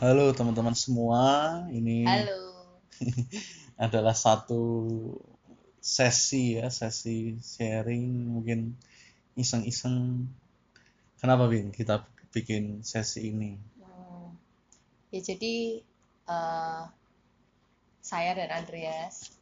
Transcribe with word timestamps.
Halo 0.00 0.32
teman-teman 0.32 0.72
semua, 0.72 1.20
ini 1.68 2.08
Halo. 2.08 2.72
adalah 3.84 4.16
satu 4.16 4.64
sesi 5.76 6.56
ya, 6.56 6.72
sesi 6.72 7.36
sharing 7.36 8.08
mungkin 8.32 8.80
iseng-iseng. 9.36 10.24
Kenapa 11.20 11.52
Bin 11.52 11.68
kita 11.68 12.08
bikin 12.32 12.80
sesi 12.80 13.28
ini? 13.28 13.60
Hmm, 13.84 14.40
Ya 15.12 15.20
jadi 15.20 15.84
eh, 16.32 16.84
saya 18.00 18.30
dan 18.40 18.56
Andreas 18.56 19.36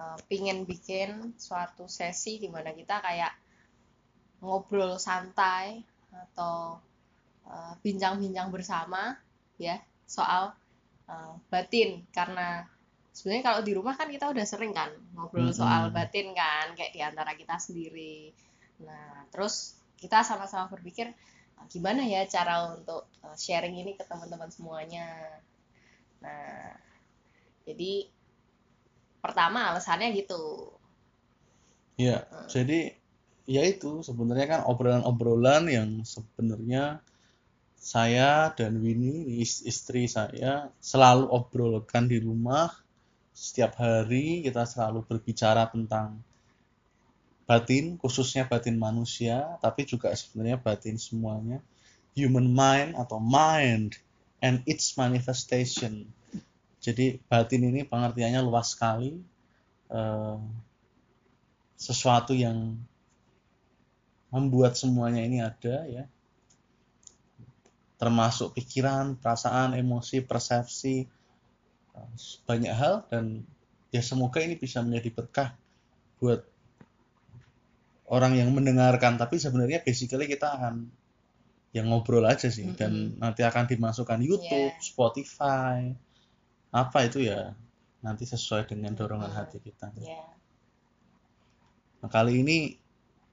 eh, 0.00 0.18
pingin 0.32 0.64
bikin 0.64 1.36
suatu 1.36 1.84
sesi 1.92 2.40
di 2.40 2.48
mana 2.48 2.72
kita 2.72 3.04
kayak 3.04 3.36
ngobrol 4.40 4.96
santai 4.96 5.84
atau 6.08 6.80
eh, 7.44 7.72
bincang-bincang 7.84 8.48
bersama 8.48 9.25
ya 9.58 9.76
soal 10.06 10.54
eh, 11.08 11.34
batin 11.52 12.04
karena 12.12 12.66
sebenarnya 13.16 13.44
kalau 13.48 13.60
di 13.64 13.72
rumah 13.72 13.94
kan 13.96 14.08
kita 14.12 14.28
udah 14.28 14.44
sering 14.44 14.72
kan 14.76 14.92
ngobrol 15.16 15.48
Mm-mm. 15.48 15.56
soal 15.56 15.88
batin 15.96 16.36
kan 16.36 16.76
kayak 16.76 16.92
di 16.92 17.00
antara 17.00 17.32
kita 17.32 17.56
sendiri. 17.56 18.30
Nah, 18.84 19.24
terus 19.32 19.72
kita 19.96 20.20
sama-sama 20.20 20.68
berpikir 20.68 21.08
"Ah, 21.56 21.64
gimana 21.72 22.04
ya 22.04 22.28
cara 22.28 22.76
untuk 22.76 23.08
uh, 23.24 23.32
sharing 23.36 23.72
ini 23.80 23.96
ke 23.96 24.04
teman-teman 24.04 24.52
semuanya. 24.52 25.08
Nah, 26.20 26.76
jadi 27.64 28.08
pertama 29.24 29.72
alasannya 29.72 30.12
gitu. 30.20 30.76
Ya, 31.96 32.28
Hmm. 32.28 32.48
jadi 32.52 32.92
ya 33.48 33.62
itu 33.64 34.04
sebenarnya 34.04 34.46
kan 34.52 34.60
obrolan-obrolan 34.68 35.64
yang 35.72 35.88
sebenarnya 36.04 37.00
saya 37.86 38.50
dan 38.50 38.82
Winnie, 38.82 39.38
is- 39.38 39.62
istri 39.62 40.10
saya, 40.10 40.74
selalu 40.82 41.30
obrolkan 41.30 42.10
di 42.10 42.18
rumah. 42.18 42.74
Setiap 43.30 43.78
hari 43.78 44.42
kita 44.42 44.66
selalu 44.66 45.06
berbicara 45.06 45.70
tentang 45.70 46.18
batin, 47.46 47.94
khususnya 48.02 48.50
batin 48.50 48.74
manusia, 48.74 49.54
tapi 49.62 49.86
juga 49.86 50.10
sebenarnya 50.10 50.58
batin 50.58 50.98
semuanya. 50.98 51.62
Human 52.18 52.50
mind 52.50 52.98
atau 52.98 53.22
mind 53.22 54.02
and 54.42 54.66
its 54.66 54.98
manifestation. 54.98 56.10
Jadi 56.82 57.22
batin 57.30 57.70
ini 57.70 57.86
pengertiannya 57.86 58.42
luas 58.42 58.74
sekali. 58.74 59.14
Eh, 59.86 60.38
sesuatu 61.78 62.34
yang 62.34 62.74
membuat 64.34 64.74
semuanya 64.74 65.22
ini 65.22 65.38
ada 65.38 65.86
ya 65.86 66.10
termasuk 67.96 68.52
pikiran, 68.52 69.16
perasaan, 69.16 69.72
emosi, 69.74 70.20
persepsi 70.20 71.08
banyak 72.44 72.74
hal 72.76 73.08
dan 73.08 73.40
ya 73.88 74.04
semoga 74.04 74.44
ini 74.44 74.60
bisa 74.60 74.84
menjadi 74.84 75.16
berkah 75.16 75.48
buat 76.20 76.44
orang 78.12 78.36
yang 78.36 78.52
mendengarkan 78.52 79.16
tapi 79.16 79.40
sebenarnya 79.40 79.80
basically 79.80 80.28
kita 80.28 80.44
akan 80.60 80.92
yang 81.72 81.88
ngobrol 81.88 82.24
aja 82.28 82.52
sih 82.52 82.68
dan 82.76 83.16
nanti 83.16 83.44
akan 83.44 83.64
dimasukkan 83.68 84.20
YouTube, 84.20 84.72
Iya. 84.72 84.80
Spotify 84.80 85.92
apa 86.72 86.98
itu 87.08 87.24
ya 87.24 87.56
nanti 88.04 88.28
sesuai 88.28 88.68
dengan 88.68 88.92
dorongan 88.92 89.32
Mm-mm. 89.32 89.40
hati 89.40 89.58
kita. 89.60 89.88
Ya, 89.96 90.20
Nah, 91.96 92.12
kali 92.12 92.44
ini 92.44 92.76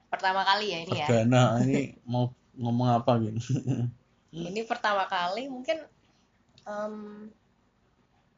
pertama 0.07 0.47
kali 0.47 0.71
ya 0.71 0.77
ini 0.87 0.91
ya. 0.95 1.03
perdana 1.03 1.59
ini 1.67 1.99
mau 2.07 2.31
ngomong 2.55 2.89
apa 2.95 3.19
Win? 3.19 3.37
Ini 4.33 4.61
pertama 4.65 5.05
kali 5.05 5.45
mungkin 5.45 5.77
em, 6.65 6.95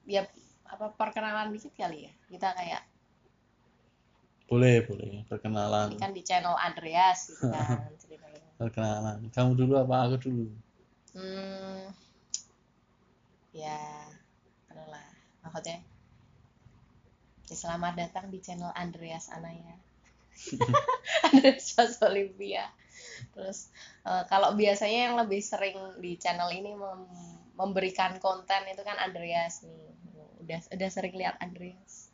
ya 0.05 0.27
apa 0.67 0.91
perkenalan 0.99 1.55
dikit 1.55 1.73
kali 1.79 2.09
ya. 2.09 2.13
Kita 2.27 2.51
kayak 2.51 2.83
boleh 4.45 4.85
boleh 4.85 5.05
ini 5.09 5.21
perkenalan 5.25 5.97
kan 5.97 6.13
di 6.13 6.21
channel 6.21 6.53
Andreas 6.53 7.33
gitu 7.33 7.49
kan 7.49 7.89
perkenalan 8.61 9.25
kamu 9.33 9.51
dulu 9.57 9.73
apa 9.81 9.95
aku 10.05 10.15
dulu 10.29 10.45
Hmm, 11.15 11.95
ya, 13.55 13.79
adalah 14.67 15.07
maksudnya. 15.39 15.79
Ya, 17.47 17.55
selamat 17.55 17.93
datang 17.95 18.27
di 18.27 18.43
channel 18.43 18.75
Andreas 18.75 19.31
Anaya. 19.31 19.79
Andreas 21.31 21.95
Olivia. 22.03 22.67
Terus 23.35 23.69
eh, 24.07 24.23
kalau 24.31 24.55
biasanya 24.55 25.11
yang 25.11 25.15
lebih 25.19 25.43
sering 25.43 25.75
di 25.99 26.15
channel 26.15 26.49
ini 26.55 26.71
mem- 26.71 27.51
memberikan 27.59 28.15
konten 28.23 28.63
itu 28.71 28.81
kan 28.81 28.95
Andreas 28.97 29.61
nih. 29.67 29.91
Udah 30.39 30.59
udah 30.71 30.89
sering 30.89 31.15
lihat 31.19 31.35
Andreas. 31.43 32.09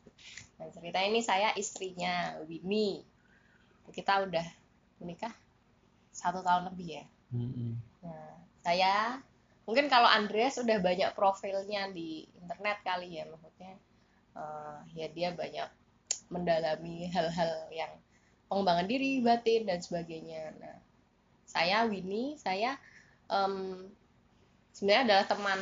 Nah, 0.58 0.70
cerita 0.74 1.00
ini 1.02 1.22
saya 1.22 1.54
istrinya 1.54 2.42
Winnie. 2.50 3.06
Kita 3.94 4.26
udah 4.26 4.46
menikah 5.02 5.34
satu 6.14 6.42
tahun 6.42 6.74
lebih 6.74 7.02
ya. 7.02 7.06
Mm-mm. 7.32 7.78
Nah, 8.03 8.34
saya 8.62 9.22
mungkin 9.66 9.88
kalau 9.88 10.09
Andreas 10.09 10.58
udah 10.58 10.78
banyak 10.82 11.14
profilnya 11.14 11.90
di 11.94 12.26
internet 12.38 12.82
kali 12.82 13.22
ya 13.22 13.30
maksudnya 13.30 13.74
eh, 14.36 14.78
ya 14.98 15.08
dia 15.09 15.30
banyak 15.34 15.70
mendalami 16.32 17.12
hal-hal 17.12 17.68
yang 17.72 17.92
pengembangan 18.48 18.88
diri, 18.88 19.24
batin 19.24 19.68
dan 19.68 19.80
sebagainya. 19.80 20.56
Nah, 20.59 20.78
saya 21.51 21.84
Winnie, 21.91 22.39
saya 22.39 22.79
em, 23.28 23.85
sebenarnya 24.72 25.03
adalah 25.12 25.25
teman 25.28 25.59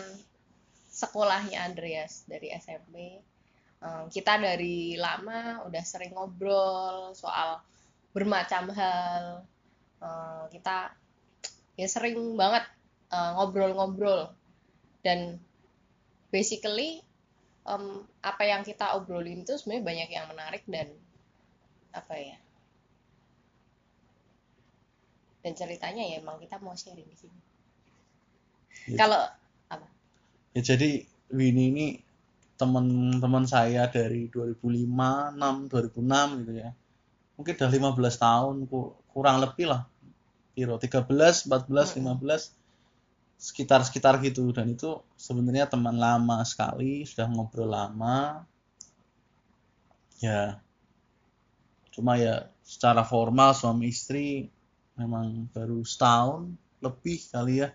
sekolahnya 0.94 1.66
Andreas 1.66 2.30
dari 2.30 2.54
SMP. 2.54 3.18
Em, 3.82 4.04
kita 4.14 4.38
dari 4.38 4.94
lama 5.02 5.66
udah 5.66 5.82
sering 5.82 6.14
ngobrol 6.14 7.18
soal 7.18 7.66
bermacam 8.14 8.70
hal. 8.70 9.50
Eh, 10.00 10.44
kita 10.56 10.96
ya 11.76 11.88
sering 11.88 12.36
banget 12.40 12.64
uh, 13.12 13.40
ngobrol-ngobrol 13.40 14.32
dan 15.04 15.40
basically 16.32 17.04
um, 17.64 18.04
apa 18.20 18.44
yang 18.48 18.68
kita 18.68 18.96
obrolin 19.00 19.44
itu 19.48 19.56
sebenarnya 19.56 19.88
banyak 19.88 20.10
yang 20.12 20.26
menarik 20.28 20.64
dan 20.68 20.92
apa 21.96 22.16
ya 22.20 22.38
dan 25.44 25.54
ceritanya 25.56 26.04
ya 26.04 26.16
emang 26.24 26.38
kita 26.44 26.56
mau 26.64 26.76
sharing 26.76 27.08
di 27.08 27.18
sini. 27.18 27.40
Ya. 28.90 28.98
kalau 29.02 29.22
apa? 29.70 29.88
Ya 30.56 30.62
jadi 30.66 30.90
Winnie 31.38 31.70
ini 31.72 31.88
teman-teman 32.60 33.46
saya 33.48 33.88
dari 33.88 34.28
2005 34.28 35.36
6 35.38 35.72
2006 35.72 36.40
gitu 36.44 36.54
ya. 36.60 36.72
Mungkin 37.40 37.54
udah 37.56 37.70
15 37.72 38.16
tahun 38.20 38.56
ku- 38.68 38.94
kurang 39.14 39.40
lebih 39.44 39.66
lah. 39.72 39.82
Kira 40.56 40.76
13 40.76 41.48
14 41.48 41.96
Mm-mm. 41.96 42.20
15 42.20 42.52
sekitar-sekitar 43.40 44.20
gitu. 44.28 44.52
Dan 44.52 44.76
itu 44.76 45.00
sebenarnya 45.16 45.66
teman 45.72 45.96
lama 45.96 46.44
sekali 46.44 47.08
sudah 47.08 47.28
ngobrol 47.32 47.72
lama. 47.72 48.44
Ya 50.20 50.60
cuma 51.96 52.16
ya 52.16 52.48
secara 52.64 53.02
formal 53.04 53.52
suami 53.56 53.92
istri 53.92 54.48
memang 55.00 55.48
baru 55.56 55.80
setahun 55.88 56.52
lebih 56.84 57.20
kali 57.32 57.64
ya. 57.64 57.72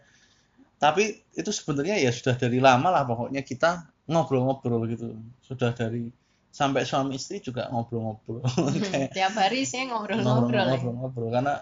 Tapi 0.77 1.25
itu 1.33 1.49
sebenarnya 1.49 1.97
ya 1.97 2.13
sudah 2.13 2.37
dari 2.37 2.61
lama 2.61 2.93
lah 2.93 3.09
pokoknya 3.09 3.41
kita 3.41 3.89
ngobrol-ngobrol 4.05 4.85
gitu. 4.93 5.17
Sudah 5.41 5.73
dari 5.73 6.13
sampai 6.53 6.85
suami 6.85 7.17
istri 7.17 7.41
juga 7.41 7.73
ngobrol-ngobrol. 7.73 8.45
Kayak 8.93 9.17
tiap 9.17 9.35
hari 9.35 9.65
saya 9.65 9.89
ngobrol-ngobrol 9.91 10.65
ya. 10.69 10.71
ngobrol-ngobrol 10.77 11.31
karena 11.33 11.55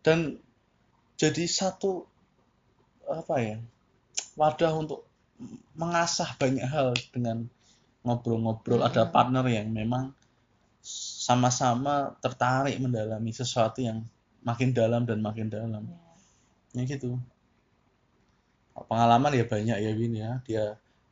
dan 0.00 0.40
jadi 1.20 1.44
satu 1.44 2.08
apa 3.04 3.34
ya 3.42 3.56
wadah 4.38 4.72
untuk 4.72 5.04
mengasah 5.76 6.36
banyak 6.40 6.64
hal 6.64 6.94
dengan 7.12 7.48
ngobrol-ngobrol. 8.06 8.80
Ada 8.80 9.08
Mm-mm. 9.08 9.12
partner 9.12 9.44
yang 9.50 9.68
memang 9.72 10.16
sama-sama 10.80 12.16
tertarik 12.24 12.80
mendalami 12.80 13.32
sesuatu 13.36 13.84
yang 13.84 14.00
makin 14.44 14.72
dalam 14.72 15.04
dan 15.04 15.20
makin 15.20 15.48
dalam. 15.52 15.84
Ya. 16.74 16.82
ya 16.82 16.96
gitu. 16.96 17.20
Pengalaman 18.88 19.36
ya 19.36 19.44
banyak 19.44 19.76
ya 19.76 19.90
Win 19.92 20.14
ya. 20.16 20.40
Dia 20.48 20.64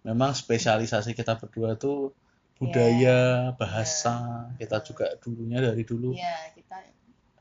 memang 0.06 0.32
spesialisasi 0.32 1.12
kita 1.12 1.36
berdua 1.36 1.76
tuh 1.76 2.16
budaya 2.58 3.52
bahasa 3.54 4.48
kita 4.58 4.82
juga 4.82 5.14
dulunya 5.20 5.62
dari 5.62 5.84
dulu. 5.86 6.16
Iya, 6.16 6.56
kita 6.56 6.76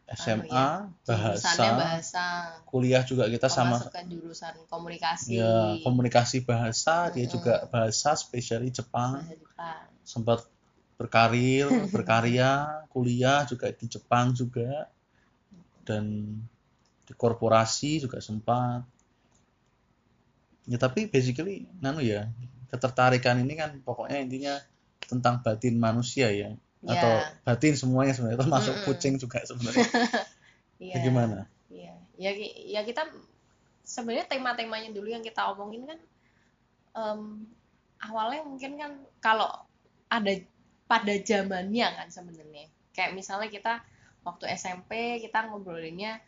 SMA 0.07 0.47
anu 0.47 0.95
ya, 0.95 1.03
bahasa. 1.03 1.67
bahasa. 1.75 2.25
Kuliah 2.63 3.03
juga 3.03 3.27
kita 3.27 3.51
sama. 3.51 3.83
jurusan 4.07 4.55
komunikasi. 4.71 5.35
Ya 5.35 5.83
komunikasi 5.83 6.47
bahasa 6.47 7.11
dia 7.11 7.27
Mm-mm. 7.27 7.33
juga 7.35 7.67
bahasa 7.67 8.15
spesialis 8.15 8.79
Jepang. 8.79 9.19
Bahasa 9.19 9.35
Jepang. 9.35 9.83
Sempat 10.07 10.39
berkarir 10.95 11.67
berkarya 11.93 12.81
kuliah 12.89 13.43
juga 13.45 13.69
di 13.69 13.85
Jepang 13.85 14.31
juga 14.31 14.87
dan 15.87 16.03
di 17.07 17.13
korporasi 17.21 17.91
juga 18.03 18.19
sempat 18.27 18.81
ya 20.71 20.77
tapi 20.85 21.07
basically 21.13 21.55
nanu 21.83 22.01
ya 22.03 22.21
ketertarikan 22.71 23.39
ini 23.43 23.53
kan 23.61 23.71
pokoknya 23.87 24.17
intinya 24.25 24.53
tentang 25.11 25.35
batin 25.45 25.75
manusia 25.79 26.27
ya 26.41 26.49
Ya. 26.85 26.93
atau 26.93 27.11
batin 27.47 27.73
semuanya 27.73 28.13
sebenarnya 28.15 28.39
termasuk 28.43 28.75
Mm-mm. 28.77 28.85
kucing 28.87 29.13
juga 29.17 29.41
sebenarnya 29.49 29.87
Iya. 30.83 30.95
bagaimana 30.95 31.37
Iya, 31.67 31.93
ya 32.15 32.31
ki- 32.37 32.57
ya 32.71 32.81
kita 32.87 33.03
sebenarnya 33.83 34.27
tema-temanya 34.31 34.89
dulu 34.95 35.09
yang 35.11 35.23
kita 35.25 35.41
omongin 35.51 35.83
kan 35.89 35.99
em, 36.95 37.21
awalnya 38.07 38.41
mungkin 38.45 38.71
kan 38.81 38.91
kalau 39.23 39.49
ada 40.07 40.33
pada 40.87 41.13
zamannya 41.29 41.87
kan 41.97 42.07
sebenarnya 42.07 42.65
kayak 42.95 43.11
misalnya 43.19 43.49
kita 43.51 43.73
waktu 44.25 44.45
SMP 44.53 45.21
kita 45.21 45.49
ngobrolinnya 45.49 46.21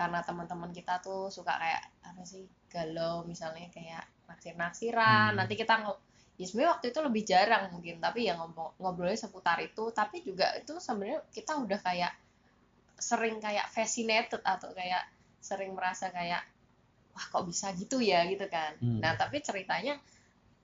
karena 0.00 0.24
teman-teman 0.24 0.72
kita 0.72 1.04
tuh 1.04 1.28
suka 1.28 1.60
kayak 1.60 1.82
apa 2.08 2.22
sih 2.24 2.48
galau 2.72 3.20
misalnya 3.28 3.68
kayak 3.68 4.04
naksir-naksiran 4.30 5.34
Hmm. 5.34 5.38
nanti 5.38 5.60
kita 5.60 5.76
ya 6.40 6.44
sebenarnya 6.48 6.72
waktu 6.80 6.86
itu 6.88 7.00
lebih 7.04 7.22
jarang 7.28 7.68
mungkin 7.68 8.00
tapi 8.00 8.24
ya 8.24 8.32
ngobrol 8.40 8.72
ngobrolnya 8.80 9.18
seputar 9.28 9.60
itu 9.60 9.92
tapi 9.92 10.24
juga 10.24 10.56
itu 10.56 10.80
sebenarnya 10.80 11.20
kita 11.36 11.52
udah 11.60 11.80
kayak 11.84 12.16
sering 12.96 13.36
kayak 13.44 13.68
fascinated 13.68 14.40
atau 14.40 14.72
kayak 14.72 15.04
sering 15.44 15.76
merasa 15.76 16.08
kayak 16.08 16.40
wah 17.12 17.26
kok 17.28 17.44
bisa 17.44 17.68
gitu 17.76 18.00
ya 18.00 18.24
gitu 18.24 18.48
kan 18.48 18.72
Hmm. 18.80 19.04
nah 19.04 19.12
tapi 19.20 19.44
ceritanya 19.44 20.00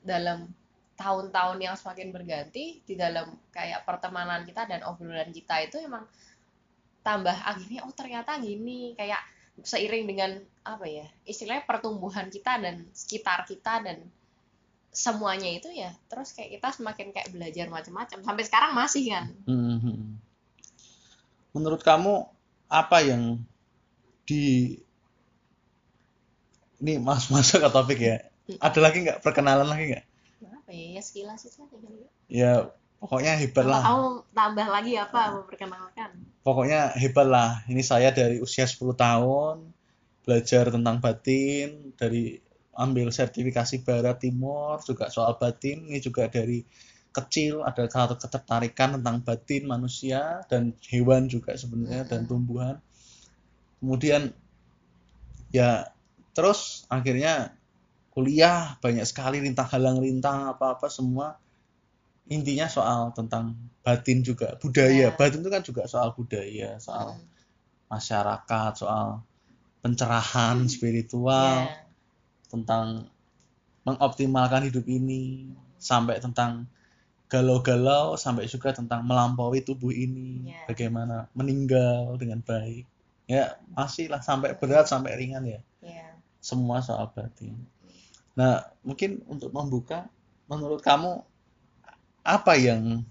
dalam 0.01 0.49
tahun-tahun 0.97 1.61
yang 1.61 1.77
semakin 1.77 2.09
berganti 2.09 2.81
di 2.81 2.95
dalam 2.97 3.29
kayak 3.53 3.85
pertemanan 3.85 4.49
kita 4.49 4.65
dan 4.65 4.81
obrolan 4.89 5.29
kita 5.29 5.61
itu 5.61 5.77
emang 5.77 6.09
tambah 7.07 7.37
akhirnya 7.47 7.87
oh 7.87 7.95
ternyata 7.95 8.43
gini. 8.43 8.99
Kayak 8.99 9.23
seiring 9.63 10.05
dengan 10.11 10.31
apa 10.67 10.85
ya 10.91 11.07
istilahnya 11.25 11.65
pertumbuhan 11.65 12.29
kita 12.29 12.59
dan 12.59 12.85
sekitar 12.93 13.47
kita 13.47 13.81
dan 13.87 14.05
semuanya 14.91 15.49
itu 15.49 15.71
ya 15.73 15.95
terus 16.11 16.35
kayak 16.35 16.59
kita 16.59 16.69
semakin 16.75 17.15
kayak 17.15 17.31
belajar 17.31 17.71
macam-macam. 17.71 18.19
Sampai 18.27 18.43
sekarang 18.43 18.75
masih 18.75 19.05
kan? 19.15 19.27
Hmm. 19.47 20.19
menurut 21.57 21.81
kamu 21.81 22.29
apa 22.69 23.01
yang 23.01 23.41
di 24.29 24.77
ini 26.83 27.01
mas 27.01 27.29
masuk 27.33 27.63
ke 27.63 27.71
topik 27.73 28.01
ya. 28.03 28.17
Ada 28.61 28.79
lagi 28.79 28.99
nggak? 29.07 29.25
Perkenalan 29.25 29.67
lagi 29.67 29.85
nggak? 29.95 30.05
Apa 30.45 30.71
ya? 30.71 31.01
Ya 31.01 31.03
sekilas 31.03 31.49
itu 31.49 31.65
aja 31.65 31.77
kali 31.81 31.99
ya. 32.29 32.51
Ya 32.97 33.03
pokoknya 33.05 33.33
hebat 33.37 33.65
Apa 33.65 33.73
lah. 33.73 33.83
kamu 33.85 34.09
tambah 34.33 34.67
lagi 34.73 34.93
apa? 34.97 35.21
Memperkenalkan 35.37 36.11
pokoknya 36.47 36.95
hebat 36.95 37.27
lah. 37.27 37.51
Ini 37.67 37.83
saya 37.83 38.15
dari 38.15 38.39
usia 38.39 38.71
10 38.71 38.95
tahun 38.95 39.75
belajar 40.23 40.71
tentang 40.71 41.03
batin 41.03 41.91
dari 41.99 42.39
ambil 42.79 43.11
sertifikasi 43.11 43.83
barat 43.83 44.23
timur 44.23 44.79
juga 44.87 45.11
soal 45.11 45.35
batin. 45.35 45.91
Ini 45.91 45.99
juga 45.99 46.31
dari 46.31 46.63
kecil 47.11 47.67
ada 47.67 47.89
satu 47.91 48.15
ketertarikan 48.15 49.01
tentang 49.01 49.27
batin 49.27 49.67
manusia 49.67 50.47
dan 50.47 50.71
hewan 50.87 51.27
juga 51.27 51.59
sebenarnya 51.59 52.07
dan 52.07 52.31
tumbuhan. 52.31 52.79
Kemudian 53.83 54.31
ya 55.51 55.91
terus 56.31 56.87
akhirnya 56.93 57.57
kuliah 58.15 58.79
banyak 58.79 59.03
sekali 59.09 59.43
rintang 59.43 59.67
halang 59.67 59.99
rintang 59.99 60.53
apa-apa 60.53 60.87
semua 60.93 61.41
intinya 62.27 62.67
soal 62.67 63.15
tentang 63.15 63.55
batin 63.87 64.19
juga 64.21 64.59
budaya 64.59 65.11
Ya. 65.11 65.15
batin 65.15 65.41
itu 65.43 65.51
kan 65.51 65.63
juga 65.63 65.83
soal 65.87 66.11
budaya 66.11 66.75
soal 66.83 67.15
Mm. 67.15 67.23
masyarakat 67.87 68.73
soal 68.75 69.23
pencerahan 69.79 70.67
spiritual 70.67 71.71
Ya. 71.71 71.87
tentang 72.51 73.07
mengoptimalkan 73.87 74.67
hidup 74.67 74.83
ini 74.91 75.55
sampai 75.79 76.19
tentang 76.19 76.67
galau-galau 77.27 78.15
sampai 78.19 78.47
juga 78.47 78.75
tentang 78.75 79.03
melampaui 79.07 79.63
tubuh 79.63 79.91
ini 79.91 80.51
Ya. 80.51 80.67
bagaimana 80.67 81.31
meninggal 81.35 82.19
dengan 82.19 82.43
baik 82.43 82.87
ya 83.27 83.59
masih 83.75 84.07
lah 84.11 84.23
sampai 84.23 84.55
berat 84.55 84.87
sampai 84.87 85.15
ringan 85.19 85.43
ya 85.47 85.61
Ya. 85.83 86.15
semua 86.43 86.83
soal 86.83 87.07
batin 87.15 87.55
nah 88.35 88.67
mungkin 88.83 89.23
untuk 89.27 89.51
membuka 89.51 90.07
menurut 90.47 90.83
kamu 90.83 91.23
apa 92.27 92.59
yang 92.59 93.07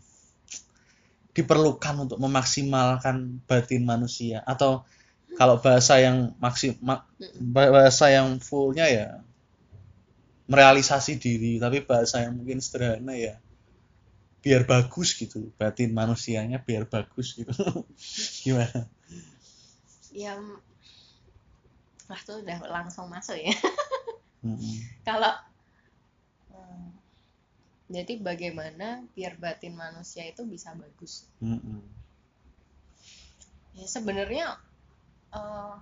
diperlukan 1.32 2.08
untuk 2.08 2.20
memaksimalkan 2.20 3.40
batin 3.48 3.88
manusia? 3.88 4.44
Atau 4.44 4.84
kalau 5.40 5.60
bahasa 5.60 6.00
yang 6.00 6.36
maksim 6.40 6.76
ma- 6.84 7.08
bahasa 7.40 8.12
yang 8.12 8.40
fullnya 8.44 8.88
ya 8.92 9.08
merealisasi 10.46 11.18
diri 11.18 11.58
tapi 11.58 11.82
bahasa 11.82 12.22
yang 12.22 12.38
mungkin 12.38 12.62
sederhana 12.62 13.18
ya 13.18 13.40
biar 14.46 14.68
bagus 14.68 15.18
gitu. 15.18 15.50
Batin 15.58 15.92
manusianya 15.96 16.62
biar 16.62 16.86
bagus 16.86 17.34
gitu. 17.34 17.52
Gimana? 18.46 18.86
Ya 20.14 20.38
wah 22.06 22.22
tuh 22.22 22.46
udah 22.46 22.62
langsung 22.70 23.10
masuk 23.10 23.36
ya. 23.42 23.52
Kalau 25.08 25.32
hmm, 25.34 25.55
jadi 27.90 28.14
bagaimana 28.22 28.88
biar 29.16 29.34
batin 29.38 29.74
manusia 29.78 30.24
itu 30.26 30.42
bisa 30.46 30.74
bagus 30.74 31.14
Mm-mm. 31.42 31.82
ya 33.78 33.86
sebenarnya 33.88 34.46
eh, 35.36 35.76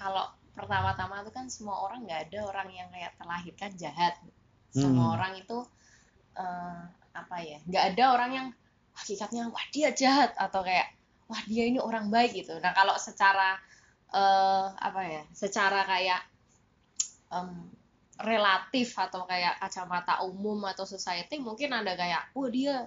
kalau 0.00 0.26
pertama-tama 0.56 1.22
itu 1.24 1.30
kan 1.32 1.46
semua 1.48 1.76
orang 1.84 2.04
nggak 2.04 2.20
ada 2.28 2.38
orang 2.50 2.68
yang 2.78 2.88
kayak 2.92 3.12
terlahirkan 3.18 3.72
jahat 3.82 4.14
semua 4.72 5.06
Hmm. 5.08 5.14
orang 5.16 5.32
itu 5.42 5.58
eh, 6.36 6.82
apa 7.12 7.36
ya 7.44 7.58
nggak 7.68 7.84
ada 7.96 8.04
orang 8.14 8.30
yang 8.38 8.48
hakikatnya 9.00 9.42
wah 9.52 9.66
dia 9.74 9.88
jahat 9.92 10.30
atau 10.36 10.60
kayak 10.64 10.88
wah 11.28 11.42
dia 11.48 11.64
ini 11.68 11.78
orang 11.80 12.08
baik 12.12 12.32
gitu 12.36 12.56
nah 12.60 12.72
kalau 12.76 12.96
secara 13.00 13.56
eh, 14.12 14.66
apa 14.88 15.00
ya 15.08 15.22
secara 15.32 15.80
kayak 15.88 16.20
em, 17.32 17.48
relatif 18.22 18.94
atau 18.96 19.26
kayak 19.26 19.58
kacamata 19.58 20.22
umum 20.24 20.62
atau 20.66 20.86
society 20.86 21.38
mungkin 21.42 21.74
ada 21.74 21.92
kayak 21.94 22.32
wah 22.32 22.48
dia 22.48 22.86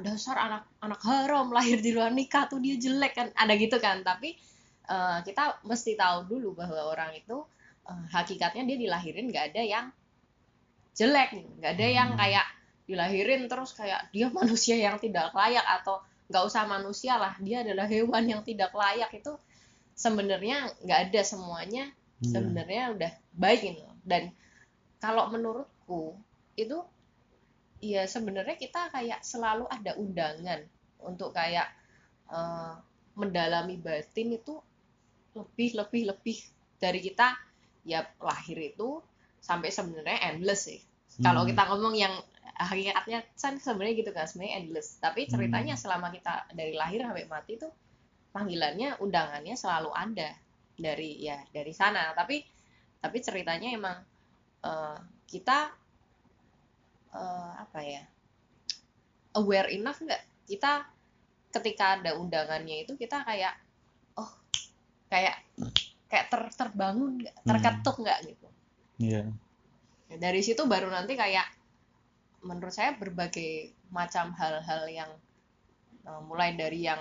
dasar 0.00 0.40
anak 0.40 0.64
anak 0.80 1.00
haram 1.04 1.52
lahir 1.56 1.78
di 1.84 1.92
luar 1.92 2.10
nikah 2.10 2.48
tuh 2.48 2.58
dia 2.58 2.80
jelek 2.80 3.12
kan 3.12 3.28
ada 3.36 3.52
gitu 3.56 3.76
kan 3.76 4.00
tapi 4.00 4.34
eh, 4.88 5.18
kita 5.24 5.60
mesti 5.68 5.92
tahu 5.94 6.28
dulu 6.28 6.56
bahwa 6.56 6.88
orang 6.88 7.12
itu 7.12 7.44
eh, 7.86 8.04
hakikatnya 8.10 8.64
dia 8.64 8.76
dilahirin 8.80 9.28
nggak 9.28 9.46
ada 9.52 9.62
yang 9.62 9.86
jelek 10.96 11.30
nggak 11.60 11.72
ada 11.76 11.86
yang 11.88 12.10
Hmm. 12.12 12.20
kayak 12.20 12.46
dilahirin 12.88 13.42
terus 13.48 13.72
kayak 13.76 14.08
dia 14.12 14.28
manusia 14.38 14.76
yang 14.76 14.96
tidak 14.96 15.32
layak 15.32 15.64
atau 15.80 16.00
nggak 16.32 16.44
usah 16.48 16.64
manusia 16.64 17.20
lah 17.20 17.36
dia 17.44 17.60
adalah 17.60 17.84
hewan 17.84 18.24
yang 18.24 18.40
tidak 18.40 18.72
layak 18.72 19.12
itu 19.12 19.32
sebenarnya 19.92 20.72
nggak 20.84 21.00
ada 21.12 21.20
semuanya 21.20 21.84
Iya. 22.22 22.38
sebenarnya 22.38 22.82
udah 22.94 23.12
baik 23.34 23.60
gitu 23.66 23.82
dan 24.06 24.30
kalau 25.02 25.26
menurutku 25.34 26.14
itu 26.54 26.78
ya 27.82 28.06
sebenarnya 28.06 28.54
kita 28.54 28.94
kayak 28.94 29.26
selalu 29.26 29.66
ada 29.66 29.98
undangan 29.98 30.62
untuk 31.02 31.34
kayak 31.34 31.66
eh, 32.30 32.74
mendalami 33.18 33.76
batin 33.82 34.38
itu 34.38 34.62
lebih 35.34 35.74
lebih 35.74 36.02
lebih 36.14 36.38
dari 36.78 37.00
kita 37.02 37.34
ya 37.82 38.06
lahir 38.22 38.58
itu 38.62 39.02
sampai 39.42 39.74
sebenarnya 39.74 40.30
endless 40.30 40.70
sih 40.70 40.78
kalau 41.18 41.42
Hmm. 41.42 41.50
kita 41.50 41.62
ngomong 41.66 41.98
yang 41.98 42.14
hakikatnya 42.62 43.26
kan 43.34 43.58
sebenarnya 43.58 43.94
gitu 43.98 44.10
kan 44.14 44.24
sebenarnya 44.30 44.54
endless 44.62 45.02
tapi 45.02 45.26
ceritanya 45.26 45.74
Hmm. 45.74 45.82
selama 45.82 46.14
kita 46.14 46.46
dari 46.54 46.78
lahir 46.78 47.02
sampai 47.02 47.26
mati 47.26 47.58
tuh 47.58 47.72
panggilannya 48.30 49.02
undangannya 49.02 49.58
selalu 49.58 49.90
ada 49.92 50.30
dari 50.78 51.20
ya 51.20 51.42
dari 51.50 51.74
sana 51.74 52.14
tapi 52.14 52.40
tapi 53.02 53.18
ceritanya 53.18 53.74
emang 53.74 53.98
eh, 54.62 54.98
kita 55.26 55.58
eh, 57.12 57.52
apa 57.58 57.80
ya 57.82 58.02
aware 59.34 59.72
enough 59.72 60.00
nggak 60.00 60.22
kita 60.46 60.84
ketika 61.52 62.00
ada 62.00 62.16
undangannya 62.16 62.84
itu 62.84 62.96
kita 62.96 63.24
kayak 63.24 63.52
oh 64.16 64.28
kayak 65.08 65.36
kayak 66.08 66.26
ter, 66.28 66.42
terbangun 66.56 67.20
nggak 67.20 67.36
Hmm. 67.40 67.48
terketuk 67.48 67.96
nggak 68.00 68.20
gitu 68.28 68.48
Iya. 69.02 69.24
Ya, 70.12 70.16
dari 70.20 70.44
situ 70.44 70.62
baru 70.68 70.86
nanti 70.92 71.16
kayak 71.16 71.48
menurut 72.44 72.70
saya 72.70 72.94
berbagai 72.94 73.72
macam 73.90 74.30
hal-hal 74.36 74.84
yang 74.88 75.10
eh, 76.04 76.20
mulai 76.24 76.52
dari 76.56 76.84
yang 76.84 77.00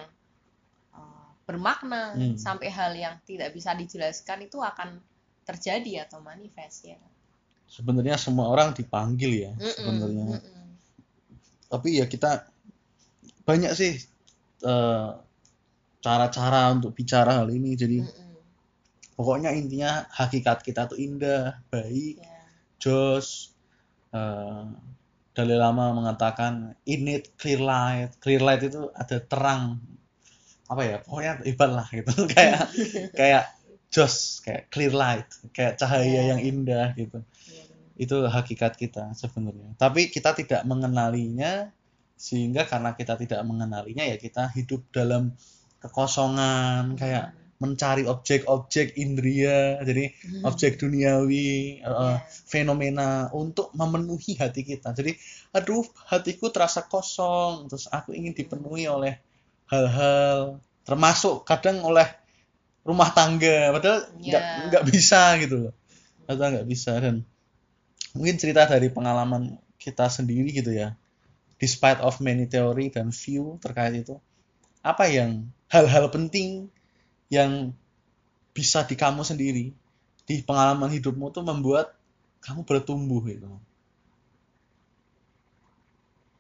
eh, 0.96 1.28
bermakna 1.44 2.16
Hmm. 2.16 2.36
sampai 2.40 2.72
hal 2.72 2.96
yang 2.96 3.20
tidak 3.28 3.52
bisa 3.52 3.76
dijelaskan 3.76 4.48
itu 4.48 4.60
akan 4.60 5.00
terjadi 5.44 6.08
atau 6.08 6.24
manifest 6.24 6.88
ya. 6.88 7.00
Sebenarnya 7.72 8.20
semua 8.20 8.52
orang 8.52 8.76
dipanggil 8.76 9.32
ya 9.48 9.52
Mm-mm, 9.56 9.72
sebenarnya 9.72 10.26
mm-mm. 10.38 10.68
tapi 11.72 11.90
ya 11.98 12.06
kita 12.06 12.44
banyak 13.48 13.72
sih 13.74 13.94
eh, 14.64 15.10
cara-cara 16.02 16.62
untuk 16.76 16.92
bicara 16.92 17.42
hal 17.42 17.48
ini 17.50 17.74
jadi 17.80 18.04
Mm-mm. 18.04 18.36
pokoknya 19.16 19.56
intinya 19.56 20.06
hakikat 20.12 20.62
kita 20.68 20.92
tuh 20.92 21.00
indah 21.00 21.64
baik 21.72 22.20
ya 22.20 22.44
jos 22.82 23.56
eh, 24.12 24.66
Dalai 25.32 25.56
Lama 25.56 25.96
mengatakan 25.96 26.76
in 26.84 27.08
it 27.08 27.32
clear 27.40 27.64
light 27.64 28.12
clear 28.20 28.44
light 28.44 28.68
itu 28.68 28.92
ada 28.92 29.16
terang 29.24 29.80
apa 30.68 30.82
ya 30.84 30.96
pokoknya 31.04 31.34
hebat 31.48 31.72
lah 31.72 31.88
gitu 31.88 32.12
kayak 32.36 32.68
kayak 33.16 33.44
jos 33.92 34.40
kayak 34.44 34.68
clear 34.72 34.92
light 34.92 35.28
kayak 35.56 35.76
cahaya 35.80 36.08
Ya. 36.08 36.24
yang 36.36 36.42
indah 36.44 36.96
gitu. 36.96 37.24
Itu 38.00 38.16
hakikat 38.28 38.76
kita 38.80 39.12
sebenarnya 39.14 39.76
tapi 39.76 40.08
kita 40.14 40.32
tidak 40.38 40.62
mengenalinya 40.64 41.70
sehingga 42.16 42.70
karena 42.70 42.94
kita 42.94 43.18
tidak 43.18 43.42
mengenalinya 43.44 44.06
ya 44.06 44.16
kita 44.16 44.54
hidup 44.54 44.86
dalam 44.94 45.34
kekosongan 45.82 46.96
kayak 46.96 47.34
mencari 47.62 48.10
objek-objek 48.10 48.98
indria 48.98 49.78
jadi 49.86 50.10
Hmm. 50.26 50.50
objek 50.50 50.82
duniawi 50.82 51.78
eh, 51.78 51.86
Ya. 51.86 52.18
fenomena 52.26 53.30
untuk 53.34 53.70
memenuhi 53.78 54.34
hati 54.38 54.66
kita 54.66 54.94
jadi 54.98 55.14
aduh 55.54 55.86
hatiku 56.10 56.50
terasa 56.50 56.86
kosong 56.86 57.70
terus 57.70 57.86
aku 57.90 58.18
ingin 58.18 58.34
dipenuhi 58.34 58.90
oleh 58.90 59.22
hal-hal 59.70 60.58
termasuk 60.82 61.46
kadang 61.46 61.86
oleh 61.86 62.10
rumah 62.82 63.14
tangga 63.14 63.70
padahal 63.78 64.10
nggak 64.18 64.42
Ya. 64.42 64.58
nggak 64.74 64.84
bisa 64.90 65.22
gitu 65.38 65.70
loh 65.70 65.74
padahal 66.26 66.50
nggak 66.62 66.70
bisa 66.70 66.98
dan 66.98 67.22
mungkin 68.16 68.36
cerita 68.40 68.68
dari 68.68 68.92
pengalaman 68.92 69.58
kita 69.80 70.08
sendiri 70.12 70.52
gitu 70.52 70.72
ya. 70.74 70.96
Despite 71.62 72.02
of 72.02 72.18
many 72.20 72.50
theory 72.50 72.90
dan 72.90 73.14
view 73.14 73.62
terkait 73.62 73.94
itu 74.02 74.18
apa 74.82 75.06
yang 75.06 75.46
hal-hal 75.70 76.10
penting 76.10 76.74
yang 77.30 77.72
bisa 78.52 78.84
di 78.84 78.98
kamu 78.98 79.22
sendiri 79.24 79.72
di 80.26 80.36
pengalaman 80.44 80.90
hidupmu 80.92 81.30
tuh 81.32 81.46
membuat 81.46 81.94
kamu 82.42 82.66
bertumbuh 82.66 83.22
gitu? 83.30 83.48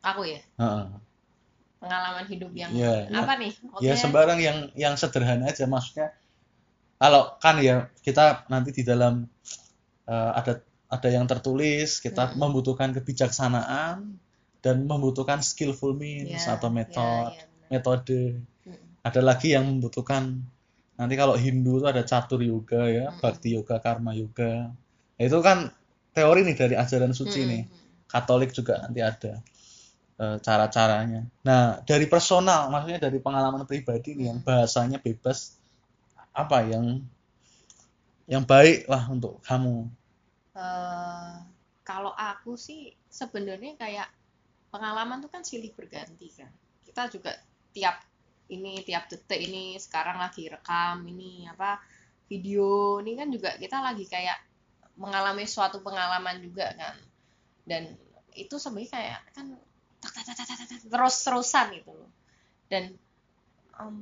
Aku 0.01 0.25
ya? 0.25 0.41
Heeh. 0.57 0.87
pengalaman 1.81 2.29
hidup 2.29 2.53
yang 2.53 2.69
Ya, 2.77 3.09
ya. 3.09 3.25
apa 3.25 3.41
nih? 3.41 3.57
Ya 3.57 3.65
Maksudnya, 3.73 3.95
sembarang 3.97 4.37
yang 4.37 4.57
yang 4.77 4.93
sederhana 5.01 5.49
aja. 5.49 5.65
Maksudnya 5.65 6.13
kalau 7.01 7.33
kan 7.41 7.57
ya 7.57 7.89
kita 8.05 8.45
nanti 8.53 8.69
di 8.69 8.85
dalam 8.85 9.25
eh, 10.05 10.31
ada 10.37 10.61
ada 10.95 11.09
yang 11.15 11.25
tertulis 11.31 11.89
kita 12.05 12.23
Mm. 12.31 12.37
membutuhkan 12.41 12.89
kebijaksanaan 12.97 13.97
dan 14.65 14.75
membutuhkan 14.91 15.39
skillful 15.41 15.91
means 15.97 16.45
ya, 16.45 16.53
atau 16.55 16.69
ya, 16.69 16.75
metode 16.77 17.33
ya, 17.39 17.45
benar. 17.49 17.69
metode 17.73 18.19
Mm. 18.67 18.77
ada 19.07 19.21
lagi 19.29 19.47
yang 19.55 19.65
membutuhkan 19.71 20.23
nanti 20.99 21.15
kalau 21.21 21.35
Hindu 21.43 21.81
itu 21.81 21.87
ada 21.89 22.03
catur 22.05 22.41
yoga 22.45 22.81
ya 22.97 23.05
Mm-mm. 23.09 23.21
bakti 23.23 23.47
yoga 23.57 23.75
karma 23.85 24.11
yoga 24.13 24.53
Nah, 25.17 25.23
itu 25.29 25.37
kan 25.45 25.57
teori 26.17 26.41
nih 26.47 26.55
dari 26.57 26.75
ajaran 26.83 27.13
suci 27.13 27.39
Mm, 27.45 27.49
nih 27.51 27.63
mm, 27.69 27.89
Katolik 28.11 28.51
juga 28.57 28.73
nanti 28.83 28.99
ada 28.99 29.33
eh, 30.23 30.37
cara-caranya. 30.45 31.21
Nah, 31.47 31.63
dari 31.89 32.05
personal, 32.05 32.69
maksudnya 32.73 32.99
dari 33.09 33.17
pengalaman 33.25 33.63
pribadi 33.69 34.09
nih 34.19 34.25
yang 34.33 34.39
Hmm. 34.41 34.47
bahasanya 34.47 34.97
bebas, 35.01 35.57
apa 36.35 36.57
yang 36.71 36.85
yang 38.29 38.43
baik 38.47 38.87
lah 38.91 39.03
untuk 39.11 39.41
kamu. 39.47 39.89
Eh, 40.51 41.35
kalau 41.87 42.11
aku 42.11 42.59
sih 42.59 42.91
sebenarnya 43.07 43.79
kayak 43.79 44.07
pengalaman 44.67 45.23
tuh 45.23 45.31
kan 45.31 45.43
silih 45.47 45.71
berganti 45.71 46.27
kan. 46.35 46.51
Kita 46.83 47.07
juga 47.07 47.31
tiap 47.71 48.03
ini 48.51 48.83
tiap 48.83 49.07
detik 49.07 49.39
ini 49.47 49.79
sekarang 49.79 50.19
lagi 50.19 50.51
rekam 50.51 51.07
ini 51.07 51.47
apa 51.47 51.79
video 52.27 52.99
ini 52.99 53.15
kan 53.15 53.31
juga 53.31 53.55
kita 53.55 53.79
lagi 53.79 54.03
kayak 54.03 54.35
mengalami 54.99 55.47
suatu 55.47 55.79
pengalaman 55.79 56.43
juga 56.43 56.67
kan. 56.75 56.95
Dan 57.63 57.95
itu 58.35 58.59
sebenarnya 58.59 58.91
kayak 58.91 59.19
kan 59.31 59.45
tak, 60.03 60.11
terus-terusan 60.91 61.79
gitu 61.79 61.91
loh. 61.95 62.11
Dan 62.67 62.91
em, 63.79 63.95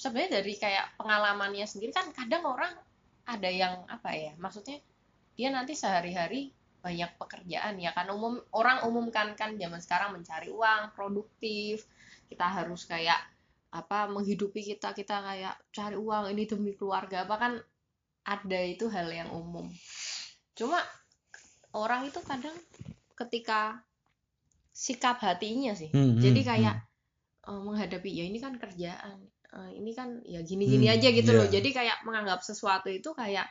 sebenarnya 0.00 0.40
dari 0.40 0.56
kayak 0.56 0.96
pengalamannya 0.96 1.68
sendiri 1.68 1.92
kan 1.92 2.08
kadang 2.16 2.48
orang 2.48 2.72
ada 3.28 3.48
yang 3.52 3.84
apa 3.86 4.10
ya 4.16 4.32
maksudnya 4.40 4.82
dia 5.38 5.48
nanti 5.52 5.72
sehari-hari 5.76 6.52
banyak 6.84 7.10
pekerjaan 7.20 7.78
ya 7.78 7.90
kan? 7.96 8.06
Umum 8.10 8.34
orang 8.52 8.82
umumkan 8.88 9.32
kan 9.38 9.54
zaman 9.56 9.80
sekarang 9.80 10.10
mencari 10.18 10.48
uang 10.50 10.92
produktif. 10.96 11.86
Kita 12.30 12.46
harus 12.48 12.84
kayak 12.88 13.20
apa 13.72 14.04
menghidupi 14.14 14.60
kita 14.60 14.92
kita 14.92 15.16
kayak 15.24 15.54
cari 15.72 15.96
uang 15.96 16.24
ini 16.32 16.44
demi 16.50 16.72
keluarga. 16.78 17.24
Apa 17.24 17.36
kan 17.38 17.52
ada 18.26 18.60
itu 18.66 18.86
hal 18.90 19.08
yang 19.10 19.30
umum. 19.34 19.66
Cuma 20.58 20.78
orang 21.72 22.08
itu 22.08 22.20
kadang 22.24 22.54
ketika 23.16 23.80
sikap 24.72 25.20
hatinya 25.22 25.72
sih. 25.76 25.90
Hmm, 25.92 26.16
jadi 26.20 26.40
hmm, 26.42 26.48
kayak 26.50 26.76
eh, 27.48 27.60
menghadapi 27.66 28.10
ya 28.10 28.24
ini 28.30 28.38
kan 28.40 28.54
kerjaan. 28.58 29.18
Eh, 29.52 29.70
ini 29.80 29.92
kan 29.98 30.08
ya 30.24 30.40
gini-gini 30.44 30.86
Hmm, 30.88 30.94
aja 30.96 31.08
gitu 31.12 31.30
loh. 31.36 31.46
Iya. 31.46 31.60
jadi 31.60 31.68
kayak 31.78 31.98
menganggap 32.06 32.40
sesuatu 32.44 32.88
itu 32.92 33.12
kayak 33.16 33.46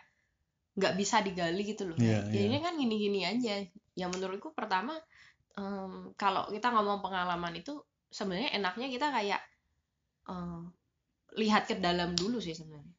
nggak 0.72 0.94
bisa 0.96 1.20
digali 1.20 1.68
gitu 1.68 1.84
loh 1.90 1.98
ya 2.00 2.24
iya. 2.32 2.48
ini 2.48 2.58
kan 2.64 2.80
gini-gini 2.80 3.28
aja 3.28 3.60
ya 3.96 4.06
menurutku 4.08 4.56
pertama 4.56 4.96
em, 5.60 6.16
kalau 6.16 6.48
kita 6.48 6.72
ngomong 6.72 7.04
pengalaman 7.04 7.52
itu 7.60 7.76
sebenarnya 8.08 8.56
enaknya 8.56 8.88
kita 8.88 9.08
kayak 9.12 9.42
eh, 10.32 10.62
lihat 11.40 11.68
ke 11.68 11.76
dalam 11.80 12.16
dulu 12.16 12.40
sih 12.40 12.56
sebenarnya 12.56 12.92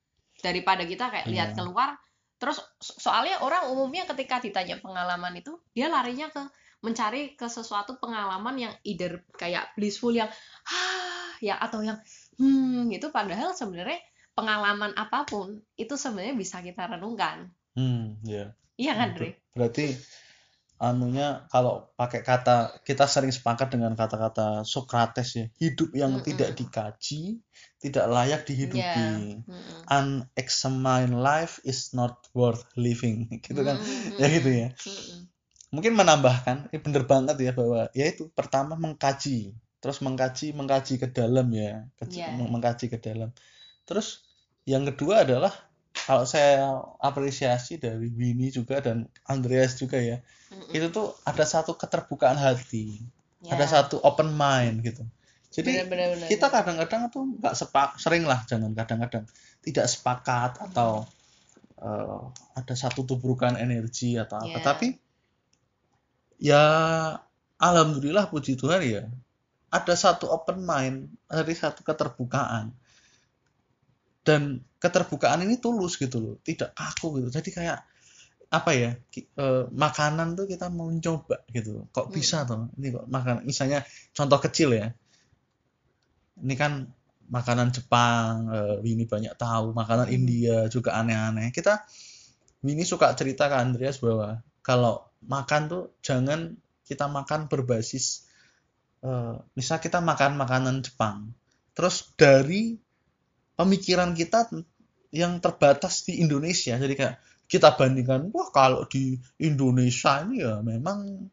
daripada 0.42 0.82
kita 0.84 1.08
kayak 1.08 1.26
lihat 1.32 1.50
Iya. 1.52 1.56
keluar 1.64 1.90
terus 2.36 2.58
so- 2.82 2.98
soalnya 2.98 3.38
orang 3.40 3.70
umumnya 3.70 4.02
ketika 4.04 4.42
ditanya 4.42 4.76
pengalaman 4.82 5.32
itu 5.38 5.54
dia 5.72 5.86
larinya 5.86 6.26
ke 6.28 6.42
mencari 6.82 7.38
ke 7.38 7.46
sesuatu 7.46 8.02
pengalaman 8.02 8.58
yang 8.58 8.74
either 8.82 9.22
kayak 9.38 9.70
blissful 9.78 10.10
yang 10.10 10.26
ah 10.66 11.30
ya 11.38 11.56
atau 11.62 11.80
yang 11.86 11.96
hmm 12.36 12.90
gitu 12.90 13.14
padahal 13.14 13.54
sebenarnya 13.54 14.02
pengalaman 14.34 14.90
apa 14.98 15.22
pun 15.22 15.62
itu 15.78 15.94
sebenarnya 15.94 16.34
bisa 16.34 16.58
kita 16.58 16.90
renungkan 16.90 17.46
Hmm, 17.76 18.20
ya. 18.24 18.52
iya 18.76 18.92
kan 18.98 19.08
Betul. 19.16 19.18
Dre 19.18 19.28
Berarti 19.56 19.86
anunya 20.82 21.46
kalau 21.52 21.94
pakai 21.94 22.26
kata 22.26 22.82
kita 22.82 23.06
sering 23.06 23.30
sepakat 23.30 23.70
dengan 23.70 23.94
kata-kata 23.94 24.66
Socrates 24.66 25.28
ya, 25.38 25.46
hidup 25.62 25.94
yang 25.94 26.18
Mm-mm. 26.18 26.26
tidak 26.26 26.50
dikaji, 26.58 27.38
tidak 27.78 28.04
layak 28.10 28.42
dihidupi. 28.48 28.82
Ya. 28.82 29.46
Mm-mm. 29.46 29.78
Unexamined 29.86 31.14
life 31.22 31.62
is 31.62 31.94
not 31.94 32.18
worth 32.34 32.66
living. 32.74 33.30
Gitu 33.46 33.60
kan. 33.62 33.78
Mm-mm. 33.78 34.18
Ya 34.18 34.26
gitu 34.26 34.50
ya. 34.50 34.68
Mm-mm. 34.74 35.18
Mungkin 35.72 35.92
menambahkan, 35.96 36.68
ini 36.68 36.78
bener 36.84 37.04
banget 37.08 37.36
ya 37.40 37.52
bahwa 37.56 37.88
ya 37.96 38.04
itu 38.12 38.28
pertama 38.34 38.74
mengkaji, 38.76 39.56
terus 39.80 40.02
mengkaji 40.04 40.52
mengkaji 40.52 41.00
ke 41.00 41.08
dalam 41.08 41.46
ya, 41.54 41.86
Ya. 42.12 42.28
meng- 42.28 42.50
mengkaji 42.52 42.92
ke 42.92 42.98
dalam. 43.00 43.30
Terus 43.88 44.20
yang 44.68 44.84
kedua 44.84 45.24
adalah 45.24 45.54
kalau 46.06 46.24
saya 46.26 46.82
apresiasi 46.98 47.78
dari 47.78 48.10
Winnie 48.10 48.50
juga 48.50 48.82
dan 48.82 49.06
Andreas 49.26 49.78
juga 49.78 49.98
ya, 50.02 50.18
Mm-mm. 50.50 50.74
itu 50.74 50.86
tuh 50.90 51.14
ada 51.22 51.44
satu 51.46 51.78
keterbukaan 51.78 52.38
hati, 52.38 53.02
Ya. 53.42 53.58
ada 53.58 53.66
satu 53.66 53.98
open 54.06 54.38
mind 54.38 54.86
gitu. 54.86 55.02
Jadi 55.50 55.82
Benar, 55.82 55.88
benar, 55.90 56.06
benar, 56.14 56.26
kita 56.30 56.46
kadang-kadang 56.46 57.02
tuh 57.10 57.26
nggak 57.42 57.54
sepak, 57.58 57.98
sering 57.98 58.22
lah 58.24 58.40
jangan 58.46 58.70
kadang-kadang 58.72 59.26
tidak 59.66 59.90
sepakat 59.90 60.62
atau 60.70 61.04
eh, 61.82 62.22
ada 62.54 62.74
satu 62.78 63.02
tubrukan 63.02 63.58
energi 63.58 64.14
atau 64.14 64.38
apa. 64.38 64.58
Ya. 64.58 64.62
Tapi 64.62 64.88
ya 66.38 66.64
alhamdulillah 67.58 68.30
puji 68.30 68.54
Tuhan 68.54 68.80
ya 68.86 69.04
ada 69.72 69.94
satu 69.96 70.28
open 70.28 70.62
mind, 70.68 71.08
ada 71.32 71.48
satu 71.48 71.80
keterbukaan. 71.80 72.76
Dan 74.22 74.62
keterbukaan 74.78 75.42
ini 75.42 75.58
tulus 75.58 75.98
gitu 75.98 76.18
loh, 76.22 76.34
tidak 76.46 76.74
kaku 76.78 77.18
gitu. 77.22 77.28
Jadi 77.34 77.50
kayak 77.50 77.78
apa 78.52 78.70
ya 78.76 78.90
eh, 79.16 79.64
makanan 79.72 80.36
tuh 80.36 80.44
kita 80.44 80.68
mau 80.68 80.92
coba 81.00 81.40
gitu 81.48 81.88
kok 81.88 82.12
Hmm. 82.12 82.14
bisa 82.14 82.44
tuh 82.44 82.68
ini 82.76 82.92
kok 82.92 83.08
makan 83.08 83.48
misalnya 83.48 83.80
contoh 84.12 84.36
kecil 84.44 84.76
ya 84.76 84.92
ini 86.44 86.54
kan 86.56 86.84
makanan 87.32 87.72
Jepang 87.72 88.52
eh, 88.52 88.76
Winnie 88.84 89.08
banyak 89.08 89.32
tahu 89.40 89.72
makanan 89.72 90.08
Hmm. 90.08 90.16
India 90.20 90.68
juga 90.68 91.00
aneh-aneh 91.00 91.48
kita 91.48 91.80
Winnie 92.60 92.84
suka 92.84 93.16
cerita 93.16 93.48
ke 93.48 93.56
Andreas 93.56 93.96
bahwa 94.04 94.44
kalau 94.60 95.00
makan 95.24 95.62
tuh 95.72 95.84
jangan 96.04 96.52
kita 96.84 97.08
makan 97.08 97.48
berbasis 97.48 98.28
eh, 99.00 99.36
misal 99.56 99.80
kita 99.80 100.04
makan 100.04 100.36
makanan 100.36 100.84
Jepang 100.84 101.32
terus 101.72 102.12
dari 102.20 102.76
pemikiran 103.54 104.12
kita 104.12 104.48
yang 105.12 105.38
terbatas 105.38 106.08
di 106.08 106.24
Indonesia. 106.24 106.76
Jadi 106.76 106.94
kayak 106.96 107.16
kita 107.44 107.76
bandingkan 107.76 108.32
wah 108.32 108.48
kalau 108.48 108.88
di 108.88 109.20
Indonesia 109.36 110.24
ini 110.24 110.40
ya 110.40 110.64
memang 110.64 111.28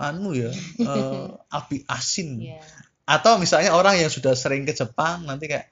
anu 0.00 0.32
ya 0.32 0.48
eh, 0.80 1.28
api 1.52 1.84
asin. 1.84 2.40
Iya. 2.40 2.64
atau 3.04 3.42
misalnya 3.42 3.74
orang 3.74 3.98
yang 3.98 4.06
sudah 4.08 4.32
sering 4.38 4.62
ke 4.62 4.72
Jepang 4.72 5.26
nanti 5.26 5.50
kayak 5.50 5.66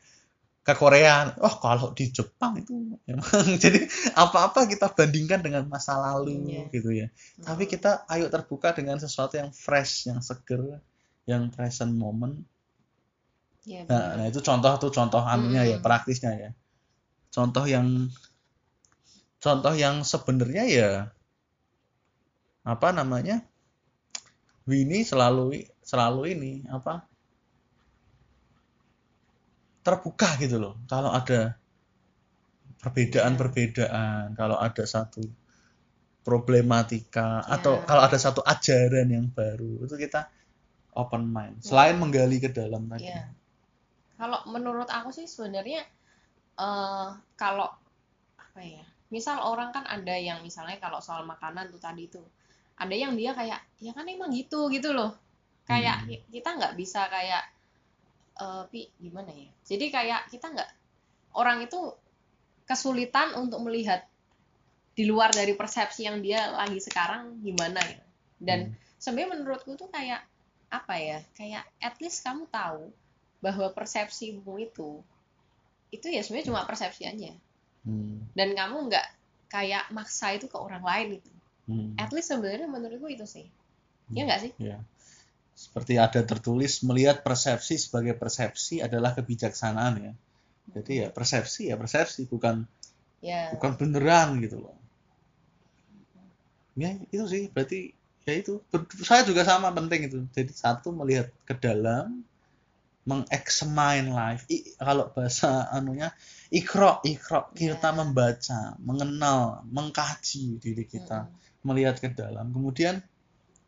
ke 0.61 0.75
Korea 0.77 1.33
oh 1.41 1.57
kalau 1.63 1.97
di 1.97 2.13
Jepang 2.13 2.61
itu 2.61 2.77
memang. 3.09 3.25
Jadi 3.65 3.89
apa-apa 4.13 4.69
kita 4.69 4.93
bandingkan 4.93 5.41
dengan 5.41 5.65
masa 5.73 5.97
lalu 5.97 6.53
Iya. 6.53 6.63
gitu 6.69 6.91
ya. 6.93 7.07
Tapi 7.41 7.65
kita 7.65 8.05
ayo 8.13 8.29
terbuka 8.29 8.77
dengan 8.77 9.01
sesuatu 9.01 9.41
yang 9.41 9.55
fresh 9.57 10.13
yang 10.13 10.21
seger 10.21 10.85
yang 11.25 11.49
present 11.49 11.97
moment 11.97 12.45
ya, 13.69 13.81
nah, 13.91 14.17
nah 14.17 14.27
itu 14.33 14.41
contoh 14.41 14.73
tuh 14.81 14.91
contoh 14.97 15.21
anunya 15.21 15.63
ya 15.69 15.77
Mm-mm. 15.77 15.85
praktisnya 15.85 16.33
ya 16.43 16.51
contoh 17.37 17.65
yang 17.69 17.87
contoh 19.45 19.75
yang 19.77 19.97
sebenarnya 20.03 20.65
ya 20.67 20.91
apa 22.65 22.89
namanya 22.97 23.45
Winnie 24.69 25.05
selalu 25.05 25.69
selalu 25.85 26.23
ini 26.37 26.53
apa 26.69 27.05
terbuka 29.87 30.37
gitu 30.43 30.57
loh 30.61 30.75
kalau 30.91 31.09
ada 31.13 31.57
perbedaan-perbedaan 32.83 34.37
kalau 34.37 34.57
ada 34.61 34.85
satu 34.85 35.25
problematika 36.23 37.41
atau 37.49 37.81
Ya. 37.81 37.85
kalau 37.89 38.03
ada 38.05 38.19
satu 38.21 38.41
ajaran 38.45 39.09
yang 39.09 39.27
baru 39.33 39.89
itu 39.89 39.97
kita 39.97 40.29
open 40.93 41.25
mind 41.25 41.65
selain 41.65 41.97
menggali 41.97 42.37
ke 42.37 42.53
dalam 42.53 42.85
tadi 42.93 43.09
Ya. 43.09 43.33
Kalau 44.19 44.39
menurut 44.55 44.89
aku 44.99 45.09
sih 45.19 45.27
sebenarnya 45.35 45.81
eh 46.67 47.09
kalau 47.43 47.69
apa 48.45 48.61
ya? 48.75 48.85
Misal 49.15 49.37
orang 49.53 49.71
kan 49.77 49.85
ada 49.97 50.15
yang 50.29 50.39
misalnya 50.49 50.77
kalau 50.85 51.01
soal 51.07 51.23
makanan 51.33 51.67
tuh 51.75 51.81
tadi 51.87 52.05
tuh 52.15 52.27
ada 52.83 52.95
yang 53.03 53.13
dia 53.21 53.33
kayak 53.41 53.61
ya 53.87 53.93
kan 53.97 54.07
emang 54.15 54.31
gitu 54.41 54.61
gitu 54.77 54.91
loh. 54.99 55.11
Kayak 55.71 55.97
Hmm. 56.05 56.09
ki- 56.09 56.25
kita 56.35 56.51
nggak 56.59 56.75
bisa 56.81 57.01
kayak 57.15 57.45
eh 58.45 58.63
pi 58.71 58.81
gimana 59.05 59.31
ya? 59.43 59.51
Jadi 59.71 59.87
kayak 59.97 60.21
kita 60.33 60.47
nggak 60.55 60.71
orang 61.41 61.59
itu 61.67 61.81
kesulitan 62.71 63.29
untuk 63.43 63.61
melihat 63.67 64.01
di 64.99 65.05
luar 65.11 65.31
dari 65.31 65.55
persepsi 65.61 66.03
yang 66.09 66.19
dia 66.27 66.41
lagi 66.61 66.79
sekarang 66.83 67.23
gimana 67.47 67.81
ya. 67.93 68.01
Dan 68.49 68.61
Hmm. 68.67 68.75
sebenarnya 69.03 69.31
menurutku 69.39 69.73
tuh 69.79 69.89
kayak 69.97 70.23
apa 70.69 70.95
ya 71.01 71.19
kayak 71.39 71.65
at 71.81 71.97
least 72.03 72.21
kamu 72.27 72.45
tahu 72.53 72.93
bahwa 73.39 73.71
persepsimu 73.75 74.55
itu 74.59 75.03
itu 75.95 76.07
ya 76.11 76.21
sebenarnya 76.21 76.49
cuma 76.53 76.63
persepsi 76.69 77.05
aja 77.09 77.33
Hmm. 77.87 78.21
dan 78.37 78.53
kamu 78.53 78.91
nggak 78.91 79.07
kayak 79.49 79.89
maksa 79.95 80.35
itu 80.37 80.51
ke 80.51 80.59
orang 80.59 80.83
lain 80.85 81.23
gitu 81.23 81.31
Hmm. 81.71 81.95
at 81.97 82.11
least 82.13 82.29
sebenarnya 82.29 82.69
menurutku 82.69 83.09
itu 83.09 83.25
sih 83.25 83.47
ya 84.13 84.25
nggak 84.25 84.41
sih 84.45 84.53
Ya. 84.59 84.81
Seperti 85.59 85.99
ada 85.99 86.23
tertulis 86.23 86.87
melihat 86.87 87.27
persepsi 87.27 87.75
sebagai 87.83 88.15
persepsi 88.15 88.79
adalah 88.79 89.11
kebijaksanaan 89.19 89.95
ya. 89.99 90.13
Jadi 90.71 90.93
ya 91.03 91.09
persepsi 91.11 91.67
ya 91.67 91.75
persepsi 91.75 92.31
bukan 92.31 92.63
ya 93.19 93.51
bukan 93.59 93.75
beneran 93.75 94.39
gitu 94.39 94.63
loh. 94.63 94.79
Ya 96.79 96.95
itu 97.11 97.25
sih 97.27 97.45
berarti 97.51 97.91
ya 98.23 98.39
itu 98.39 98.63
saya 99.03 99.27
juga 99.27 99.43
sama 99.43 99.75
penting 99.75 100.07
itu. 100.07 100.19
Jadi 100.31 100.53
satu 100.55 100.95
melihat 100.95 101.27
ke 101.43 101.59
dalam 101.59 102.23
mengexamine 103.09 104.13
life. 104.13 104.45
I- 104.53 104.77
kalau 104.77 105.09
bahasa 105.09 105.65
anunya 105.73 106.13
ikro 106.53 107.01
ikro 107.09 107.49
kita 107.57 107.89
Ya. 107.89 107.97
membaca, 107.97 108.61
mengenal, 108.85 109.65
mengkaji 109.65 110.61
diri 110.61 110.85
kita 110.85 111.25
Mm-mm. 111.25 111.65
melihat 111.65 111.97
ke 111.97 112.13
dalam. 112.13 112.53
Kemudian 112.53 113.01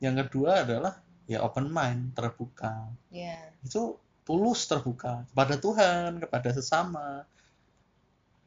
yang 0.05 0.17
kedua 0.21 0.69
adalah 0.69 1.01
ya 1.25 1.41
open 1.41 1.73
mind, 1.73 2.13
terbuka. 2.13 2.93
ya 3.09 3.41
Itu 3.65 3.97
tulus 4.29 4.69
terbuka 4.69 5.25
kepada 5.33 5.57
Tuhan, 5.57 6.21
kepada 6.21 6.53
sesama. 6.53 7.25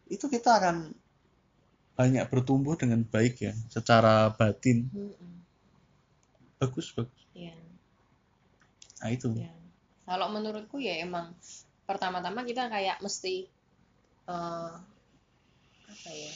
Itu 0.06 0.30
kita 0.30 0.62
akan 0.62 0.94
banyak 1.94 2.26
bertumbuh 2.30 2.74
dengan 2.78 3.02
baik 3.06 3.36
ya, 3.50 3.54
secara 3.70 4.30
batin. 4.34 4.90
Mm-mm. 4.94 5.34
Bagus, 6.62 6.94
bagus. 6.94 7.22
ya 7.34 7.54
Nah, 9.04 9.10
itu. 9.12 9.30
ya 9.36 9.52
kalau 10.04 10.28
menurutku 10.32 10.80
ya 10.84 11.00
emang 11.00 11.32
pertama-tama 11.88 12.44
kita 12.44 12.68
kayak 12.68 13.00
mesti 13.00 13.48
eh, 14.28 14.74
apa 15.84 16.12
ya? 16.12 16.34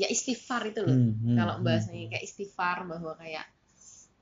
Ya 0.00 0.06
istighfar 0.08 0.72
itu 0.72 0.80
loh 0.82 0.96
Hmm, 0.96 1.12
hmm, 1.20 1.36
kalau 1.36 1.54
hmm. 1.60 1.64
bahasanya 1.68 2.06
kayak 2.16 2.24
istighfar 2.24 2.88
bahwa 2.88 3.12
kayak 3.18 3.46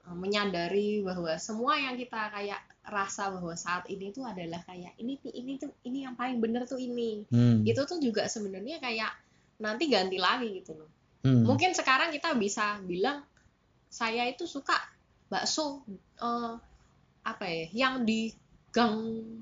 eh, 0.08 0.16
menyadari 0.16 1.00
bahwa 1.04 1.36
semua 1.36 1.78
yang 1.78 1.94
kita 1.96 2.32
kayak 2.32 2.60
rasa 2.90 3.30
bahwa 3.30 3.54
saat 3.54 3.86
ini 3.92 4.10
tuh 4.10 4.24
adalah 4.26 4.64
kayak 4.66 4.96
ini 4.98 5.20
ini 5.36 5.60
tuh 5.60 5.70
ini 5.86 6.08
yang 6.08 6.16
paling 6.16 6.40
bener 6.40 6.64
tuh 6.64 6.80
ini. 6.80 7.24
Hmm, 7.28 7.62
itu 7.62 7.80
tuh 7.84 8.00
juga 8.00 8.26
sebenarnya 8.26 8.80
kayak 8.80 9.12
nanti 9.60 9.92
ganti 9.92 10.16
lagi 10.16 10.48
gitu 10.64 10.74
loh. 10.74 10.90
Hmm, 11.20 11.44
mungkin 11.44 11.76
sekarang 11.76 12.08
kita 12.16 12.32
bisa 12.40 12.80
bilang 12.80 13.20
saya 13.92 14.24
itu 14.24 14.48
suka 14.48 14.74
bakso 15.28 15.84
eh, 16.18 16.54
apa 17.26 17.44
ya 17.46 17.64
yang 17.72 18.04
di 18.08 18.32
gang 18.70 18.96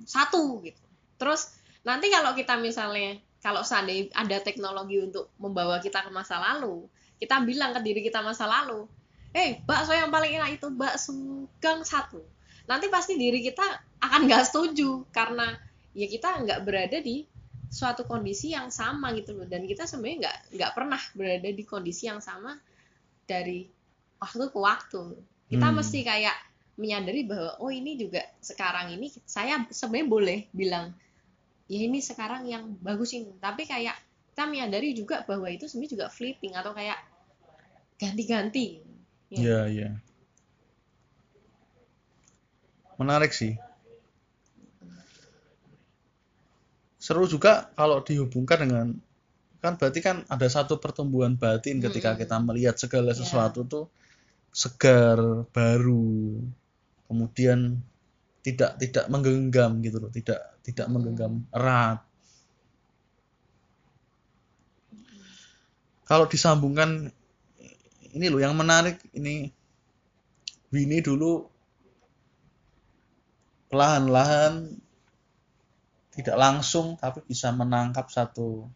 satu 0.05 0.65
gitu. 0.65 0.83
Terus 1.21 1.53
nanti 1.85 2.09
kalau 2.11 2.33
kita 2.35 2.59
misalnya 2.59 3.21
kalau 3.39 3.63
seandainya 3.63 4.11
ada 4.19 4.43
teknologi 4.43 4.99
untuk 4.99 5.31
membawa 5.39 5.79
kita 5.79 6.03
ke 6.03 6.11
masa 6.11 6.43
lalu 6.43 6.91
kita 7.19 7.43
bilang 7.43 7.75
ke 7.75 7.81
diri 7.83 8.01
kita 8.03 8.23
masa 8.23 8.47
lalu 8.47 8.87
eh 9.35 9.61
bakso 9.67 9.93
yang 9.93 10.09
paling 10.09 10.39
enak 10.41 10.59
itu 10.59 10.69
bakso 10.73 11.13
gang 11.61 11.85
satu. 11.85 12.23
Nanti 12.67 12.89
pasti 12.89 13.19
diri 13.19 13.45
kita 13.45 13.65
akan 14.01 14.27
nggak 14.29 14.45
setuju 14.49 15.05
karena 15.13 15.55
ya 15.93 16.07
kita 16.07 16.45
nggak 16.45 16.61
berada 16.65 16.99
di 17.03 17.27
suatu 17.69 18.09
kondisi 18.09 18.57
yang 18.57 18.73
sama 18.73 19.13
gitu 19.13 19.37
loh. 19.37 19.45
Dan 19.45 19.69
kita 19.69 19.85
sebenarnya 19.85 20.17
nggak 20.25 20.37
nggak 20.57 20.73
pernah 20.73 21.01
berada 21.13 21.49
di 21.53 21.65
kondisi 21.69 22.09
yang 22.09 22.25
sama 22.25 22.57
dari 23.29 23.69
waktu 24.19 24.49
ke 24.49 24.59
waktu. 24.59 25.03
Kita 25.49 25.69
Hmm. 25.69 25.77
mesti 25.81 26.01
kayak 26.05 26.37
menyadari 26.79 27.27
bahwa 27.27 27.59
oh 27.61 27.71
ini 27.75 27.99
juga 27.99 28.23
sekarang 28.41 28.95
ini 28.95 29.11
saya 29.27 29.67
sebenarnya 29.69 30.07
boleh 30.09 30.39
bilang 30.55 30.95
ya 31.69 31.79
ini 31.85 31.99
sekarang 32.01 32.47
yang 32.49 32.65
bagus 32.81 33.13
ini 33.19 33.35
tapi 33.43 33.67
kayak 33.67 33.97
kita 34.33 34.47
menyadari 34.47 34.95
juga 34.95 35.27
bahwa 35.27 35.51
itu 35.51 35.67
sebenarnya 35.67 35.93
juga 35.99 36.07
fleeting 36.09 36.55
atau 36.55 36.73
kayak 36.73 36.99
ganti-ganti 37.99 38.79
ya, 39.29 39.67
ya. 39.67 39.91
Menarik 42.99 43.31
sih. 43.35 43.55
Seru 46.99 47.25
juga 47.31 47.71
kalau 47.79 48.03
dihubungkan 48.03 48.59
dengan 48.67 48.87
kan 49.63 49.75
berarti 49.79 50.01
kan 50.03 50.17
ada 50.31 50.47
satu 50.47 50.79
pertumbuhan 50.79 51.35
batin 51.35 51.83
ketika 51.83 52.15
Mm-mm. 52.15 52.21
kita 52.23 52.37
melihat 52.39 52.75
segala 52.79 53.11
Ya. 53.11 53.19
sesuatu 53.19 53.67
tuh 53.67 53.85
segar, 54.55 55.19
baru, 55.55 56.43
kemudian 57.09 57.81
tidak 58.45 58.79
tidak 58.79 59.09
menggenggam 59.11 59.81
gitu 59.81 59.99
loh, 59.99 60.13
tidak 60.13 60.61
tidak 60.63 60.87
menggenggam 60.93 61.49
erat. 61.51 62.05
Kalau 66.09 66.25
disambungkan 66.25 67.13
ini 68.17 68.27
loh 68.33 68.41
yang 68.41 68.57
menarik 68.57 69.01
ini 69.13 69.53
Winnie 70.73 71.05
dulu 71.05 71.49
perlahan-lahan 73.69 74.73
tidak 76.17 76.37
langsung 76.37 76.97
tapi 76.97 77.21
bisa 77.29 77.53
menangkap 77.53 78.09
satu 78.09 78.69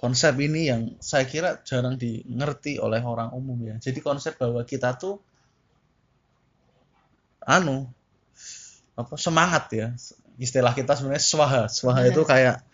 konsep 0.00 0.32
ini 0.40 0.72
yang 0.72 0.80
saya 1.02 1.28
kira 1.28 1.60
jarang 1.66 2.00
dimengerti 2.00 2.80
oleh 2.80 3.04
orang 3.04 3.34
umum 3.36 3.60
ya. 3.60 3.76
Jadi 3.76 4.00
konsep 4.00 4.40
bahwa 4.40 4.64
kita 4.64 4.96
tuh 4.96 5.20
anu 7.44 7.88
apa 8.94 9.14
semangat 9.16 9.64
ya. 9.72 9.88
Istilah 10.40 10.72
kita 10.72 10.96
sebenarnya 10.96 11.20
swaha. 11.20 11.62
Swaha 11.68 12.08
itu 12.08 12.24
kayak 12.24 12.64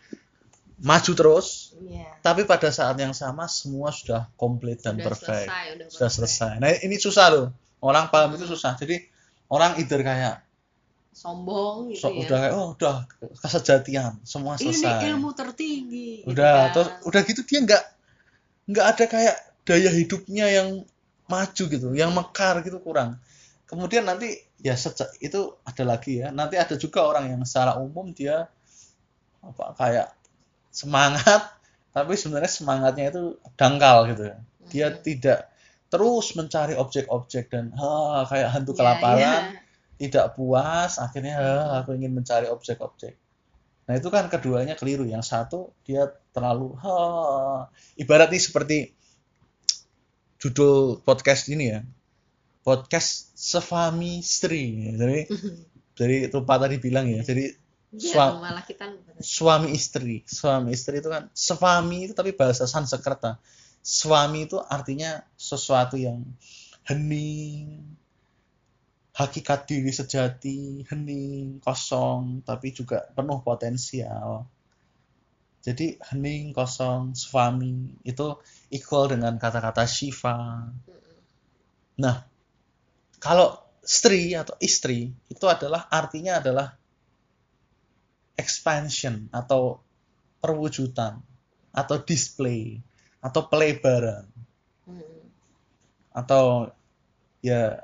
maju 0.77 1.13
terus, 1.17 1.73
Iya. 1.81 2.21
tapi 2.21 2.45
pada 2.45 2.69
saat 2.69 2.95
yang 3.01 3.17
sama 3.17 3.49
semua 3.49 3.89
sudah 3.91 4.29
komplit 4.37 4.85
dan 4.85 5.01
Udah 5.01 5.09
perfect. 5.09 5.49
selesai, 5.49 5.65
udah 5.73 5.87
Sudah 5.89 6.11
perfect. 6.13 6.15
selesai. 6.37 6.53
Nah, 6.61 6.69
ini 6.85 6.97
susah 7.01 7.27
loh. 7.33 7.47
Orang 7.81 8.13
paham 8.13 8.37
itu 8.37 8.45
susah. 8.45 8.77
Jadi 8.77 9.01
orang 9.49 9.81
either 9.81 10.05
kayak 10.05 10.45
sombong 11.17 11.97
gitu 11.97 12.05
so, 12.05 12.13
ya 12.13 12.29
udah 12.29 12.39
kayak 12.45 12.53
oh 12.53 12.69
udah 12.77 12.97
kesejatian, 13.41 14.21
semua 14.21 14.61
ini 14.61 14.69
selesai. 14.69 15.01
ilmu 15.09 15.33
tertinggi 15.33 16.21
gitu 16.21 16.29
udah 16.29 16.53
kan. 16.69 16.73
terus 16.77 16.89
udah 17.09 17.21
gitu 17.25 17.41
dia 17.49 17.59
nggak 17.65 17.83
nggak 18.69 18.85
ada 18.85 19.05
kayak 19.09 19.37
daya 19.65 19.91
hidupnya 19.97 20.45
yang 20.45 20.69
maju 21.25 21.65
gitu 21.73 21.89
yang 21.97 22.13
mekar 22.13 22.61
gitu 22.61 22.77
kurang 22.85 23.17
kemudian 23.67 24.07
nanti 24.07 24.31
ya 24.63 24.75
sejak 24.79 25.11
itu 25.21 25.55
ada 25.67 25.83
lagi 25.87 26.23
ya 26.23 26.31
nanti 26.31 26.55
ada 26.57 26.75
juga 26.79 27.07
orang 27.07 27.35
yang 27.35 27.43
secara 27.47 27.77
umum 27.79 28.11
dia 28.15 28.47
apa 29.43 29.65
kayak 29.79 30.09
semangat 30.71 31.43
tapi 31.97 32.13
sebenarnya 32.19 32.51
semangatnya 32.51 33.05
itu 33.13 33.23
dangkal 33.59 34.07
gitu 34.11 34.23
ya 34.33 34.37
dia 34.67 34.87
Mhm. 34.91 34.99
tidak 35.07 35.41
terus 35.87 36.35
mencari 36.35 36.75
objek-objek 36.75 37.47
dan 37.53 37.71
ha, 37.79 38.27
kayak 38.27 38.51
hantu 38.51 38.75
Iya, 38.75 38.79
kelaparan 38.83 39.43
iya. 39.55 39.61
tidak 39.97 40.27
puas 40.35 40.99
akhirnya 40.99 41.35
"Ah, 41.39 41.83
aku 41.83 41.95
ingin 41.95 42.13
mencari 42.15 42.51
objek-objek 42.51 43.15
Nah 43.87 43.95
itu 43.95 44.11
kan 44.11 44.27
keduanya 44.27 44.75
keliru. 44.75 45.07
Yang 45.07 45.31
satu 45.31 45.71
dia 45.87 46.11
terlalu 46.35 46.75
ha, 46.83 47.71
ibarat 47.95 48.35
nih 48.35 48.43
seperti 48.43 48.79
judul 50.43 51.01
podcast 51.07 51.49
ini 51.49 51.65
ya. 51.73 51.81
Podcast 52.67 53.31
sefami 53.39 54.19
istri. 54.19 54.91
Jadi 54.99 55.31
dari 55.99 56.17
Rupa 56.27 56.59
tadi 56.59 56.83
bilang 56.83 57.07
ya. 57.07 57.23
Jadi 57.23 57.63
Iya, 57.97 58.13
Sua- 58.13 58.37
malah 58.43 58.67
kita 58.67 58.91
lupa. 58.93 59.15
suami 59.23 59.73
istri. 59.73 60.21
Suami 60.27 60.75
istri 60.75 60.99
itu 61.01 61.07
kan 61.09 61.31
sefami 61.33 62.11
itu 62.11 62.13
tapi 62.13 62.35
bahasa 62.35 62.67
Sanskerta. 62.67 63.39
Suami 63.81 64.45
itu 64.51 64.59
artinya 64.59 65.23
sesuatu 65.39 65.95
yang 65.95 66.21
hening, 66.85 67.87
hakikat 69.15 69.71
diri 69.71 69.95
sejati, 69.95 70.85
hening, 70.85 71.63
kosong, 71.63 72.43
tapi 72.45 72.75
juga 72.75 73.07
penuh 73.15 73.41
potensial. 73.41 74.45
Jadi 75.63 75.97
hening, 76.13 76.53
kosong, 76.53 77.15
suami 77.15 77.97
itu 78.05 78.27
equal 78.69 79.09
dengan 79.09 79.39
kata-kata 79.41 79.87
Shiva. 79.89 80.69
Nah, 81.97 82.17
kalau 83.27 83.59
istri 83.83 84.35
atau 84.39 84.55
istri 84.63 85.11
itu 85.27 85.45
adalah 85.51 85.91
artinya 85.91 86.39
adalah 86.39 86.79
expansion 88.39 89.27
atau 89.35 89.83
perwujudan 90.39 91.19
atau 91.75 91.97
display 92.07 92.79
atau 93.19 93.51
pelebaran 93.51 94.31
Mm-mm. 94.87 95.27
atau 96.15 96.71
ya 97.43 97.83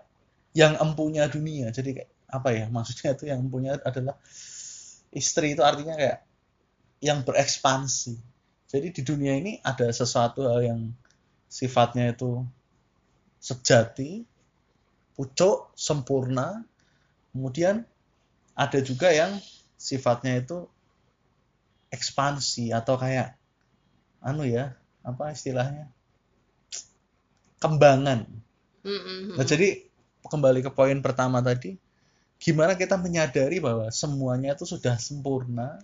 yang 0.55 0.78
empunya 0.78 1.26
dunia. 1.26 1.74
Jadi 1.74 1.90
kayak 1.98 2.11
apa 2.33 2.48
ya 2.55 2.64
maksudnya 2.70 3.12
itu 3.12 3.24
yang 3.28 3.44
empunya 3.44 3.76
adalah 3.83 4.16
istri 5.12 5.59
itu 5.59 5.62
artinya 5.66 5.98
kayak 5.98 6.24
yang 7.02 7.26
berekspansi. 7.26 8.16
Jadi 8.72 8.88
di 8.94 9.02
dunia 9.05 9.37
ini 9.37 9.61
ada 9.61 9.90
sesuatu 9.92 10.48
hal 10.48 10.61
yang 10.64 10.81
sifatnya 11.50 12.16
itu 12.16 12.40
sejati, 13.37 14.24
pucuk, 15.14 15.72
sempurna. 15.77 16.64
Kemudian 17.33 17.85
ada 18.53 18.79
juga 18.85 19.09
yang 19.12 19.40
sifatnya 19.81 20.40
itu 20.40 20.68
ekspansi 21.92 22.72
atau 22.72 22.96
kayak 22.96 23.37
anu 24.25 24.46
ya, 24.46 24.77
apa 25.05 25.33
istilahnya? 25.33 25.90
kembangan. 27.62 28.27
Nah, 29.38 29.46
jadi 29.46 29.87
kembali 30.27 30.66
ke 30.66 30.70
poin 30.75 30.98
pertama 30.98 31.38
tadi, 31.38 31.79
gimana 32.42 32.75
kita 32.75 32.98
menyadari 32.98 33.62
bahwa 33.62 33.87
semuanya 33.94 34.59
itu 34.59 34.66
sudah 34.66 34.98
sempurna, 34.98 35.79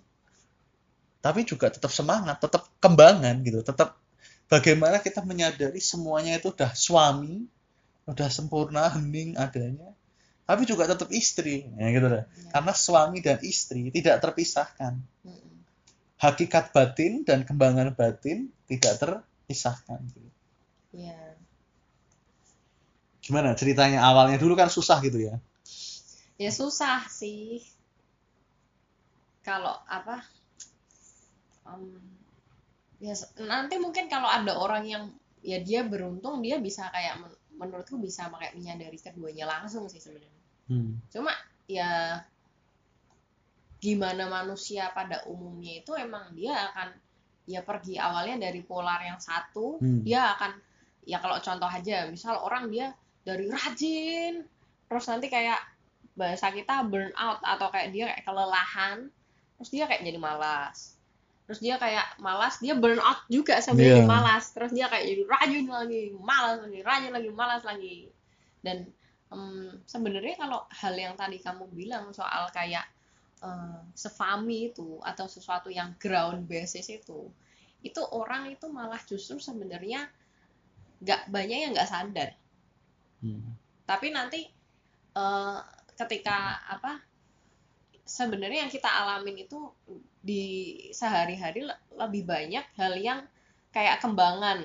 tapi 1.22 1.46
juga 1.46 1.70
tetap 1.70 1.94
semangat, 1.94 2.42
tetap 2.42 2.66
kembangan 2.82 3.38
gitu, 3.46 3.62
tetap 3.62 3.94
bagaimana 4.50 4.98
kita 4.98 5.22
menyadari 5.22 5.78
semuanya 5.78 6.34
itu 6.34 6.50
udah 6.50 6.74
suami, 6.74 7.46
udah 8.08 8.28
sempurna, 8.32 8.88
hening 8.96 9.36
adanya, 9.36 9.92
tapi 10.48 10.64
juga 10.64 10.88
tetap 10.88 11.12
istri, 11.12 11.68
ya 11.76 11.86
gitu 11.92 12.08
lah. 12.08 12.24
Ya. 12.24 12.50
Karena 12.56 12.72
suami 12.72 13.20
dan 13.20 13.38
istri 13.44 13.92
tidak 13.92 14.24
terpisahkan. 14.24 14.96
Hakikat 16.18 16.74
batin 16.74 17.22
dan 17.22 17.44
kembangan 17.44 17.94
batin 17.94 18.50
tidak 18.66 18.96
terpisahkan. 18.98 20.02
Ya. 20.90 21.36
Gimana 23.22 23.52
ceritanya 23.54 24.02
awalnya 24.02 24.40
dulu 24.40 24.56
kan 24.56 24.72
susah 24.72 24.98
gitu 25.04 25.20
ya. 25.20 25.36
Ya 26.40 26.50
susah 26.50 27.06
sih. 27.12 27.60
Kalau 29.44 29.78
apa? 29.84 30.24
em, 31.68 32.00
ya 32.98 33.14
nanti 33.44 33.76
mungkin 33.76 34.08
kalau 34.08 34.26
ada 34.26 34.56
orang 34.56 34.84
yang 34.88 35.04
ya 35.44 35.60
dia 35.62 35.84
beruntung 35.86 36.42
dia 36.42 36.58
bisa 36.58 36.88
kayak 36.90 37.22
men- 37.22 37.37
menurutku 37.58 37.98
bisa 37.98 38.30
kayak 38.30 38.54
menyadari 38.54 38.96
keduanya 38.96 39.44
langsung 39.50 39.90
sih 39.90 39.98
sebenarnya. 39.98 40.42
Hmm. 40.70 41.02
Cuma 41.10 41.34
ya 41.66 42.22
gimana 43.78 44.26
manusia 44.26 44.90
pada 44.90 45.22
umumnya 45.30 45.82
itu 45.82 45.94
emang 45.94 46.34
dia 46.34 46.70
akan 46.72 46.88
ya 47.48 47.62
pergi 47.62 47.96
awalnya 47.96 48.50
dari 48.50 48.60
polar 48.62 49.00
yang 49.02 49.18
satu, 49.22 49.78
Hmm. 49.80 50.02
dia 50.04 50.34
akan 50.36 50.52
ya 51.08 51.18
kalau 51.22 51.40
contoh 51.40 51.70
aja, 51.70 52.04
misal 52.12 52.36
orang 52.44 52.68
dia 52.68 52.92
dari 53.24 53.48
rajin, 53.48 54.44
terus 54.88 55.04
nanti 55.08 55.32
kayak 55.32 55.58
bahasa 56.18 56.50
kita 56.50 56.84
burn 56.84 57.14
out 57.14 57.40
atau 57.40 57.70
kayak 57.72 57.94
dia 57.94 58.04
kayak 58.12 58.26
kelelahan, 58.26 59.08
terus 59.56 59.70
dia 59.72 59.88
kayak 59.88 60.02
jadi 60.04 60.20
malas. 60.20 60.97
Terus 61.48 61.64
dia 61.64 61.80
kayak 61.80 62.20
malas, 62.20 62.60
dia 62.60 62.76
burn 62.76 63.00
out 63.00 63.24
juga 63.32 63.56
sambil 63.64 63.96
jadi 63.96 64.04
malas. 64.04 64.52
Terus 64.52 64.68
dia 64.68 64.84
kayak 64.84 65.08
jadi 65.08 65.22
rajin 65.24 65.64
lagi, 65.64 66.12
malas 66.20 66.60
lagi, 66.60 66.80
rajin 66.84 67.12
lagi, 67.16 67.30
malas 67.32 67.62
lagi. 67.64 67.96
Dan 68.60 68.84
em, 69.32 69.80
sebenarnya 69.88 70.36
kalau 70.36 70.68
hal 70.68 70.92
yang 70.92 71.16
tadi 71.16 71.40
kamu 71.40 71.64
bilang 71.72 72.12
soal 72.12 72.52
kayak 72.52 72.84
eh, 73.40 73.80
sefami 73.96 74.76
itu 74.76 75.00
atau 75.00 75.24
sesuatu 75.24 75.72
yang 75.72 75.96
ground 75.96 76.44
basis 76.44 76.92
itu, 76.92 77.32
itu 77.80 78.02
orang 78.12 78.52
itu 78.52 78.68
malah 78.68 79.00
justru 79.08 79.40
sebenarnya 79.40 80.04
nggak 81.00 81.32
banyak 81.32 81.58
yang 81.64 81.72
nggak 81.72 81.88
sadar. 81.88 82.36
Hmm. 83.24 83.56
Tapi 83.88 84.12
nanti 84.12 84.44
eh, 85.16 85.58
ketika 85.96 86.60
apa 86.68 87.07
sebenarnya 88.16 88.58
yang 88.66 88.72
kita 88.76 88.88
alamin 88.88 89.36
itu 89.46 89.58
di 90.28 90.44
sehari-hari 91.00 91.60
le- 91.68 91.80
lebih 92.00 92.22
banyak 92.32 92.64
hal 92.80 92.94
yang 93.08 93.20
kayak 93.74 94.00
kembangan. 94.02 94.58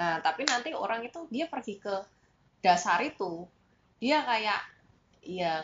Nah, 0.00 0.14
tapi 0.26 0.42
nanti 0.50 0.70
orang 0.74 1.00
itu 1.08 1.20
dia 1.34 1.46
pergi 1.46 1.74
ke 1.84 1.94
dasar 2.64 3.00
itu, 3.10 3.46
dia 4.02 4.18
kayak 4.30 4.60
ya 5.24 5.54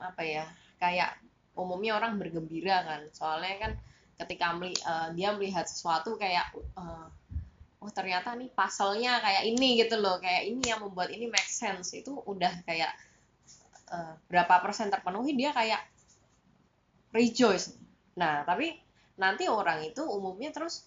apa 0.00 0.22
ya, 0.24 0.44
kayak 0.82 1.10
umumnya 1.62 1.92
orang 1.98 2.12
bergembira 2.20 2.76
kan. 2.88 3.00
Soalnya 3.18 3.54
kan 3.62 3.72
ketika 4.20 4.46
meli- 4.58 4.80
eh, 4.92 5.08
dia 5.18 5.30
melihat 5.36 5.66
sesuatu 5.68 6.16
kayak 6.22 6.46
eh, 6.56 7.06
oh 7.82 7.90
ternyata 7.92 8.34
nih 8.40 8.50
puzzle-nya 8.58 9.12
kayak 9.24 9.42
ini 9.50 9.68
gitu 9.82 9.96
loh, 10.04 10.16
kayak 10.24 10.42
ini 10.50 10.62
yang 10.72 10.80
membuat 10.84 11.10
ini 11.16 11.26
make 11.30 11.48
sense. 11.50 11.88
Itu 12.00 12.12
udah 12.26 12.52
kayak 12.68 12.92
eh, 13.94 14.12
berapa 14.30 14.54
persen 14.64 14.88
terpenuhi 14.92 15.32
dia 15.36 15.50
kayak 15.54 15.80
rejoice. 17.16 17.72
Nah, 18.20 18.44
tapi 18.44 18.76
nanti 19.16 19.48
orang 19.48 19.80
itu 19.88 20.04
umumnya 20.04 20.52
terus 20.52 20.84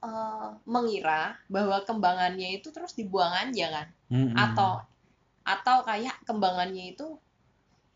eh, 0.00 0.48
mengira 0.64 1.36
bahwa 1.46 1.84
kembangannya 1.84 2.58
itu 2.58 2.72
terus 2.72 2.96
dibuang 2.96 3.30
aja 3.30 3.68
kan 3.70 3.88
Hmm. 4.08 4.32
atau 4.36 4.80
atau 5.44 5.76
kayak 5.84 6.16
kembangannya 6.24 6.92
itu 6.92 7.16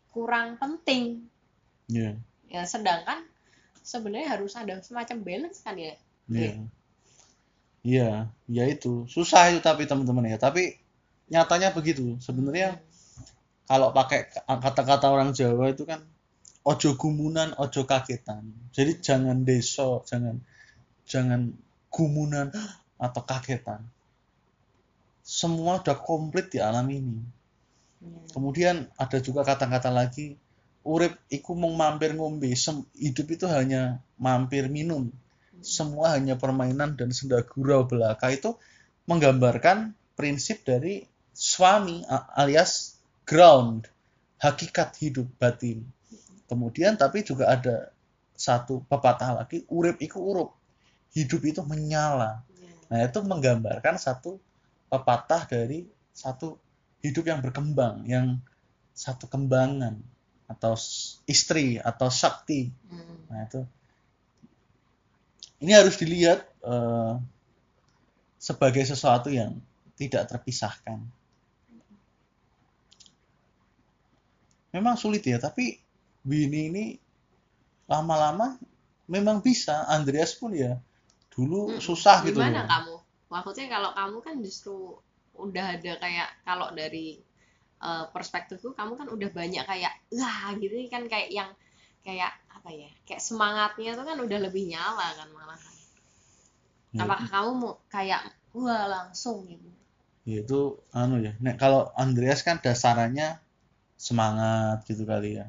kurang 0.09 0.57
penting 0.57 1.29
Iya. 1.89 2.17
ya 2.49 2.63
sedangkan 2.65 3.21
sebenarnya 3.85 4.33
harus 4.33 4.57
ada 4.57 4.81
semacam 4.81 5.17
balance 5.21 5.61
kan 5.61 5.77
ya 5.77 5.93
Iya. 6.27 6.53
Iya, 7.87 8.09
ya 8.51 8.63
itu. 8.67 9.07
Susah 9.07 9.47
itu 9.47 9.63
tapi 9.63 9.87
teman-teman 9.87 10.27
ya. 10.27 10.35
Tapi 10.35 10.75
nyatanya 11.31 11.71
begitu. 11.71 12.19
Sebenarnya 12.19 12.83
kalau 13.63 13.95
pakai 13.95 14.27
kata-kata 14.43 15.07
orang 15.07 15.31
Jawa 15.31 15.71
itu 15.71 15.87
kan 15.87 16.03
ojo 16.67 16.99
gumunan, 16.99 17.55
ojo 17.55 17.87
kagetan. 17.87 18.51
Jadi 18.75 18.99
jangan 18.99 19.47
deso, 19.47 20.03
jangan 20.03 20.35
jangan 21.07 21.55
gumunan 21.87 22.51
atau 22.99 23.21
kagetan. 23.23 23.87
Semua 25.23 25.79
udah 25.79 25.95
komplit 25.95 26.51
di 26.51 26.59
alam 26.59 26.87
ini. 26.91 27.19
Ya. 28.03 28.19
Kemudian 28.35 28.91
ada 28.99 29.17
juga 29.23 29.47
kata-kata 29.47 29.87
lagi, 29.87 30.35
urip 30.83 31.15
iku 31.31 31.55
mung 31.55 31.79
mampir 31.79 32.15
ngombe, 32.15 32.51
Sem- 32.59 32.87
hidup 32.95 33.27
itu 33.31 33.45
hanya 33.47 34.03
mampir 34.19 34.67
minum. 34.67 35.07
Semua 35.63 36.15
hanya 36.15 36.35
permainan 36.37 36.99
dan 36.99 37.09
senda 37.15 37.41
gurau 37.43 37.87
belaka 37.87 38.29
itu 38.29 38.55
menggambarkan 39.07 39.95
prinsip 40.19 40.67
dari 40.67 41.07
suami 41.31 42.03
alias 42.35 42.99
ground, 43.23 43.87
hakikat 44.39 44.95
hidup 44.99 45.27
batin. 45.39 45.96
Kemudian 46.47 46.95
tapi 46.95 47.27
juga 47.27 47.51
ada 47.51 47.91
satu 48.37 48.85
pepatah 48.87 49.43
lagi, 49.43 49.67
urip 49.67 49.99
iku 49.99 50.19
urup. 50.23 50.49
Hidup 51.11 51.41
itu 51.43 51.61
menyala. 51.65 52.43
Ya. 52.55 52.71
Nah, 52.87 52.99
itu 53.03 53.19
menggambarkan 53.23 53.99
satu 53.99 54.39
pepatah 54.87 55.43
dari 55.49 55.87
satu 56.15 56.55
hidup 57.03 57.27
yang 57.27 57.39
berkembang, 57.43 58.07
yang 58.07 58.39
satu 58.95 59.27
kembangan 59.27 59.99
atau 60.47 60.73
istri 61.27 61.77
atau 61.77 62.07
sakti. 62.07 62.71
Hmm. 62.87 63.27
Nah, 63.27 63.39
itu 63.43 63.61
ini 65.59 65.71
harus 65.73 65.97
dilihat 65.97 66.45
eh, 66.63 67.13
sebagai 68.37 68.85
sesuatu 68.85 69.33
yang 69.33 69.57
tidak 69.97 70.29
terpisahkan. 70.29 71.01
Memang 74.71 74.93
sulit 74.93 75.25
ya, 75.25 75.41
tapi 75.41 75.81
Winnie 76.29 76.65
ini 76.71 76.85
lama-lama 77.91 78.47
memang 79.13 79.37
bisa 79.47 79.75
Andreas 79.95 80.31
pun 80.39 80.51
ya 80.63 80.73
dulu 81.33 81.61
Mm-mm. 81.69 81.83
susah 81.87 82.17
gitu 82.27 82.41
gimana 82.41 82.61
kamu? 82.71 82.95
Maksudnya 83.33 83.65
kalau 83.75 83.89
kamu 83.99 84.17
kan 84.25 84.35
justru 84.45 84.75
udah 85.45 85.65
ada 85.77 85.91
kayak 86.03 86.29
kalau 86.47 86.67
dari 86.79 87.07
eh, 87.89 88.05
perspektifku 88.15 88.69
kamu 88.79 88.93
kan 88.99 89.07
udah 89.15 89.29
banyak 89.39 89.63
kayak 89.71 89.93
wah 90.17 90.47
gitu 90.63 90.75
kan 90.93 91.03
kayak 91.13 91.29
yang 91.39 91.51
kayak 92.07 92.31
apa 92.57 92.69
ya 92.81 92.89
kayak 93.07 93.21
semangatnya 93.27 93.91
tuh 93.99 94.05
kan 94.09 94.17
udah 94.25 94.39
lebih 94.45 94.63
nyala 94.71 95.07
kan 95.19 95.29
malah 95.37 95.59
Ya, 96.93 97.03
apakah 97.03 97.27
kamu 97.33 97.51
mau 97.61 97.73
kayak 97.93 98.21
wah 98.57 98.83
langsung 98.93 99.37
gitu? 99.51 99.69
Ya 100.29 100.37
itu 100.45 100.59
anu 101.01 101.15
ya 101.25 101.33
nek 101.45 101.55
kalau 101.63 101.81
Andreas 102.03 102.39
kan 102.47 102.57
dasarannya 102.65 103.27
semangat 104.07 104.77
gitu 104.89 105.03
kali 105.11 105.29
ya 105.39 105.45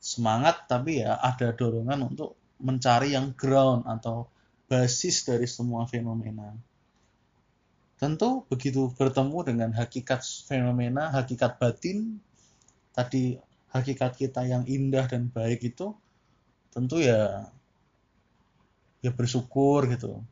semangat 0.00 0.64
tapi 0.64 1.04
ya 1.04 1.20
ada 1.20 1.52
dorongan 1.52 2.08
untuk 2.08 2.40
mencari 2.56 3.12
yang 3.12 3.36
ground 3.36 3.84
atau 3.84 4.26
basis 4.64 5.28
dari 5.28 5.44
semua 5.44 5.84
fenomena. 5.84 6.56
Tentu 8.00 8.48
begitu 8.48 8.88
bertemu 8.96 9.38
dengan 9.44 9.70
hakikat 9.76 10.24
fenomena 10.48 11.12
hakikat 11.12 11.60
batin 11.60 12.16
tadi 12.96 13.36
hakikat 13.76 14.16
kita 14.16 14.48
yang 14.48 14.64
indah 14.64 15.04
dan 15.04 15.28
baik 15.28 15.60
itu 15.68 15.92
tentu 16.72 16.96
ya 16.96 17.52
ya 19.04 19.10
bersyukur 19.12 19.84
gitu. 19.92 20.24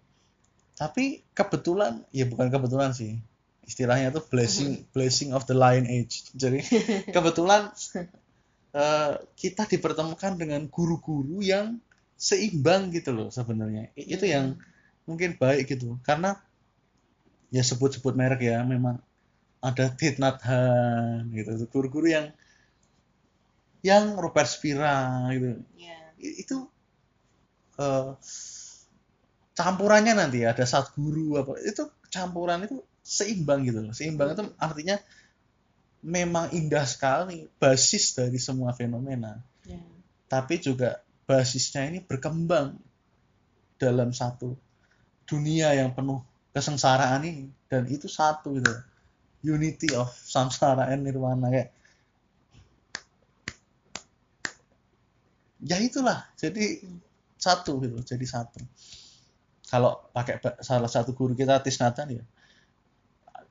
Tapi 0.81 1.29
kebetulan 1.37 2.09
ya 2.09 2.25
bukan 2.25 2.49
kebetulan 2.49 2.97
sih 2.97 3.21
istilahnya 3.69 4.17
itu 4.17 4.25
blessing 4.25 4.89
blessing 4.97 5.37
of 5.37 5.45
the 5.45 5.53
lion 5.53 5.85
age. 5.85 6.25
Jadi 6.33 6.65
kebetulan 7.15 7.69
eh, 8.75 9.13
kita 9.39 9.65
dipertemukan 9.69 10.35
dengan 10.41 10.67
guru-guru 10.69 11.41
yang 11.45 11.81
seimbang 12.19 12.91
gitu 12.95 13.11
loh 13.15 13.29
sebenarnya. 13.31 13.93
I- 13.97 14.09
itu 14.19 14.25
yang 14.29 14.59
mungkin 15.09 15.39
baik 15.41 15.71
gitu. 15.73 15.97
Karena 16.05 16.37
ya 17.49 17.63
sebut-sebut 17.65 18.15
merek 18.17 18.41
ya 18.45 18.61
memang 18.65 19.01
ada 19.65 19.95
Hanh 20.49 21.33
gitu. 21.35 21.51
Guru-guru 21.73 22.09
yang 22.11 22.27
yang 23.83 24.19
Robert 24.19 24.49
Spira 24.51 25.27
gitu. 25.35 25.63
Ya 25.79 25.99
I- 26.19 26.37
itu 26.43 26.57
eh, 27.79 28.17
campurannya 29.59 30.15
nanti 30.15 30.39
ada 30.47 30.65
saat 30.73 30.95
guru 30.95 31.35
apa 31.41 31.59
itu 31.71 31.83
campuran 32.15 32.65
itu 32.67 32.77
seimbang 33.03 33.61
gitu 33.69 33.79
loh. 33.85 33.93
Seimbang 33.99 34.29
itu 34.37 34.43
artinya 34.61 34.97
memang 36.05 36.55
indah 36.55 36.87
sekali 36.87 37.51
basis 37.59 38.15
dari 38.15 38.39
semua 38.39 38.71
fenomena. 38.75 39.39
Ya. 39.67 39.81
Tapi 40.31 40.63
juga 40.63 41.03
basisnya 41.27 41.89
ini 41.91 42.01
berkembang 42.05 42.79
dalam 43.79 44.15
satu 44.15 44.55
dunia 45.29 45.75
yang 45.75 45.93
penuh 45.93 46.23
kesengsaraan 46.55 47.27
ini. 47.27 47.51
Dan 47.69 47.85
itu 47.91 48.09
satu 48.09 48.57
gitu 48.57 48.73
unity 49.45 49.95
of 49.95 50.11
samsara 50.11 50.91
and 50.91 51.05
nirwana 51.07 51.53
kayak. 51.53 51.71
Ya 55.59 55.77
itulah 55.83 56.23
jadi 56.39 56.83
satu 57.39 57.83
gitu 57.83 57.99
jadi 58.03 58.27
satu. 58.27 58.63
Kalau 59.69 60.01
pakai 60.17 60.41
salah 60.65 60.89
satu 60.89 61.13
guru 61.13 61.37
kita 61.37 61.61
Tisnatan 61.61 62.23
ya 62.23 62.25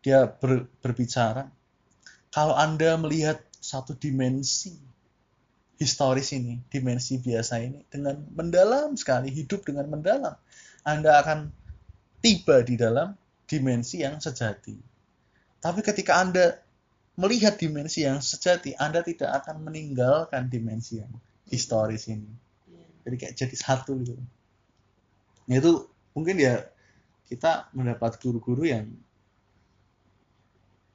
dia 0.01 0.23
ber- 0.23 0.71
berbicara 0.79 1.51
kalau 2.37 2.53
anda 2.53 2.93
melihat 3.01 3.41
satu 3.57 3.97
dimensi 3.97 4.77
historis 5.81 6.29
ini 6.37 6.61
dimensi 6.69 7.17
biasa 7.17 7.65
ini 7.65 7.81
dengan 7.89 8.21
mendalam 8.29 8.93
sekali 8.93 9.33
hidup 9.33 9.65
dengan 9.65 9.89
mendalam 9.89 10.37
anda 10.85 11.17
akan 11.25 11.49
tiba 12.21 12.61
di 12.61 12.77
dalam 12.77 13.17
dimensi 13.49 14.05
yang 14.05 14.21
sejati. 14.21 14.77
Tapi 15.57 15.81
ketika 15.81 16.21
anda 16.21 16.61
melihat 17.17 17.57
dimensi 17.57 18.05
yang 18.05 18.21
sejati 18.21 18.77
anda 18.77 19.01
tidak 19.01 19.33
akan 19.41 19.65
meninggalkan 19.65 20.45
dimensi 20.45 21.01
yang 21.01 21.09
historis 21.49 22.05
ini. 22.05 22.29
Jadi 23.01 23.15
kayak 23.17 23.33
jadi 23.33 23.55
satu 23.57 23.97
gitu. 24.05 24.13
Itu 25.49 25.89
mungkin 26.13 26.37
ya 26.37 26.69
kita 27.33 27.73
mendapat 27.73 28.21
guru-guru 28.21 28.69
yang 28.69 28.93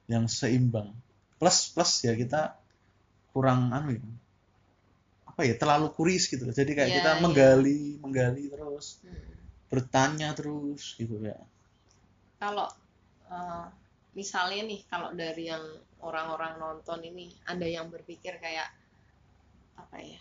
yang 0.06 0.30
seimbang 0.30 1.01
plus 1.42 1.58
plus 1.74 1.92
ya 2.06 2.14
kita 2.22 2.40
kurang 3.34 3.60
anu 3.74 3.90
ya 3.98 4.04
apa 5.30 5.42
ya 5.48 5.54
terlalu 5.60 5.88
kuris 5.96 6.24
gitu 6.32 6.42
loh. 6.46 6.54
jadi 6.54 6.70
kayak 6.78 6.90
Iya, 6.90 6.96
kita 7.02 7.10
iya. 7.16 7.22
menggali 7.24 7.82
menggali 8.04 8.44
terus 8.52 8.86
Hmm. 9.02 9.18
bertanya 9.72 10.28
terus 10.38 10.82
gitu 11.00 11.16
ya 11.30 11.38
kalau 12.42 12.68
eh, 13.36 13.66
misalnya 14.18 14.62
nih 14.70 14.80
kalau 14.92 15.10
dari 15.22 15.44
yang 15.52 15.64
orang-orang 16.08 16.54
nonton 16.62 17.00
ini 17.10 17.26
ada 17.52 17.64
yang 17.76 17.86
berpikir 17.94 18.34
kayak 18.44 18.68
apa 19.76 19.98
ya 20.00 20.20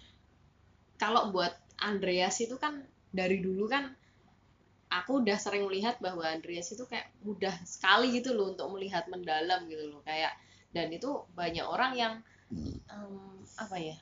kalau 1.02 1.22
buat 1.36 1.52
Andreas 1.90 2.36
itu 2.46 2.56
kan 2.64 2.74
dari 3.12 3.38
dulu 3.46 3.66
kan 3.74 3.84
aku 4.92 5.12
udah 5.24 5.38
sering 5.40 5.64
melihat 5.68 5.96
bahwa 6.06 6.24
Andreas 6.28 6.68
itu 6.76 6.84
kayak 6.92 7.08
mudah 7.28 7.56
sekali 7.76 8.08
gitu 8.18 8.30
loh 8.38 8.46
untuk 8.54 8.68
melihat 8.76 9.04
mendalam 9.14 9.62
gitu 9.72 9.86
loh 9.92 10.02
kayak 10.10 10.34
dan 10.72 10.88
itu 10.92 11.28
banyak 11.36 11.64
orang 11.68 11.92
yang 11.96 12.14
em, 12.88 13.44
apa 13.60 13.78
ya 13.80 13.98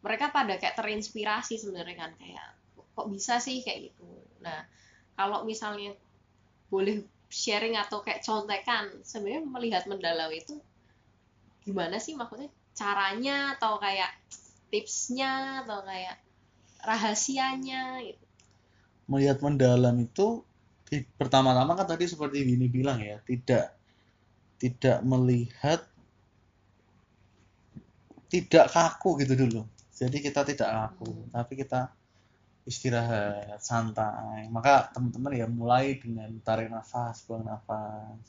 mereka 0.00 0.32
pada 0.32 0.56
kayak 0.56 0.76
terinspirasi 0.80 1.60
sebenarnya 1.60 1.96
kan 1.96 2.12
kayak 2.16 2.56
kok 2.96 3.08
bisa 3.12 3.36
sih? 3.40 3.60
kayak 3.60 3.92
gitu. 3.92 4.08
Nah 4.40 4.64
kalau 5.16 5.44
misalnya 5.44 5.92
boleh 6.72 7.04
sharing 7.28 7.76
atau 7.76 8.00
kayak 8.00 8.24
contekan 8.24 8.88
sebenarnya 9.04 9.44
melihat 9.44 9.84
mendalam 9.84 10.32
itu 10.32 10.56
gimana 11.64 12.00
sih? 12.00 12.16
Maksudnya 12.16 12.48
caranya 12.72 13.60
atau 13.60 13.76
kayak 13.76 14.08
tipsnya 14.72 15.64
atau 15.64 15.84
kayak 15.84 16.16
rahasianya 16.80 18.00
gitu. 18.08 18.24
Melihat 19.10 19.44
mendalam 19.44 20.00
itu 20.00 20.40
pertama-tama 21.20 21.76
kan 21.76 21.86
tadi 21.86 22.08
seperti 22.08 22.42
Winnie 22.42 22.72
bilang 22.72 22.98
ya 22.98 23.22
tidak 23.22 23.79
tidak 24.60 25.00
melihat 25.02 25.80
tidak 28.30 28.70
kaku 28.70 29.18
gitu 29.24 29.34
dulu. 29.34 29.62
Jadi 29.96 30.16
kita 30.22 30.46
tidak 30.46 30.68
kaku 30.70 31.10
Hmm. 31.10 31.28
tapi 31.34 31.52
kita 31.58 31.90
istirahat 32.68 33.58
santai. 33.58 34.46
Maka 34.52 34.92
teman-teman 34.94 35.32
ya 35.34 35.46
mulai 35.50 35.98
dengan 35.98 36.30
tarik 36.44 36.70
nafas 36.70 37.26
buang 37.26 37.42
nafas. 37.42 38.20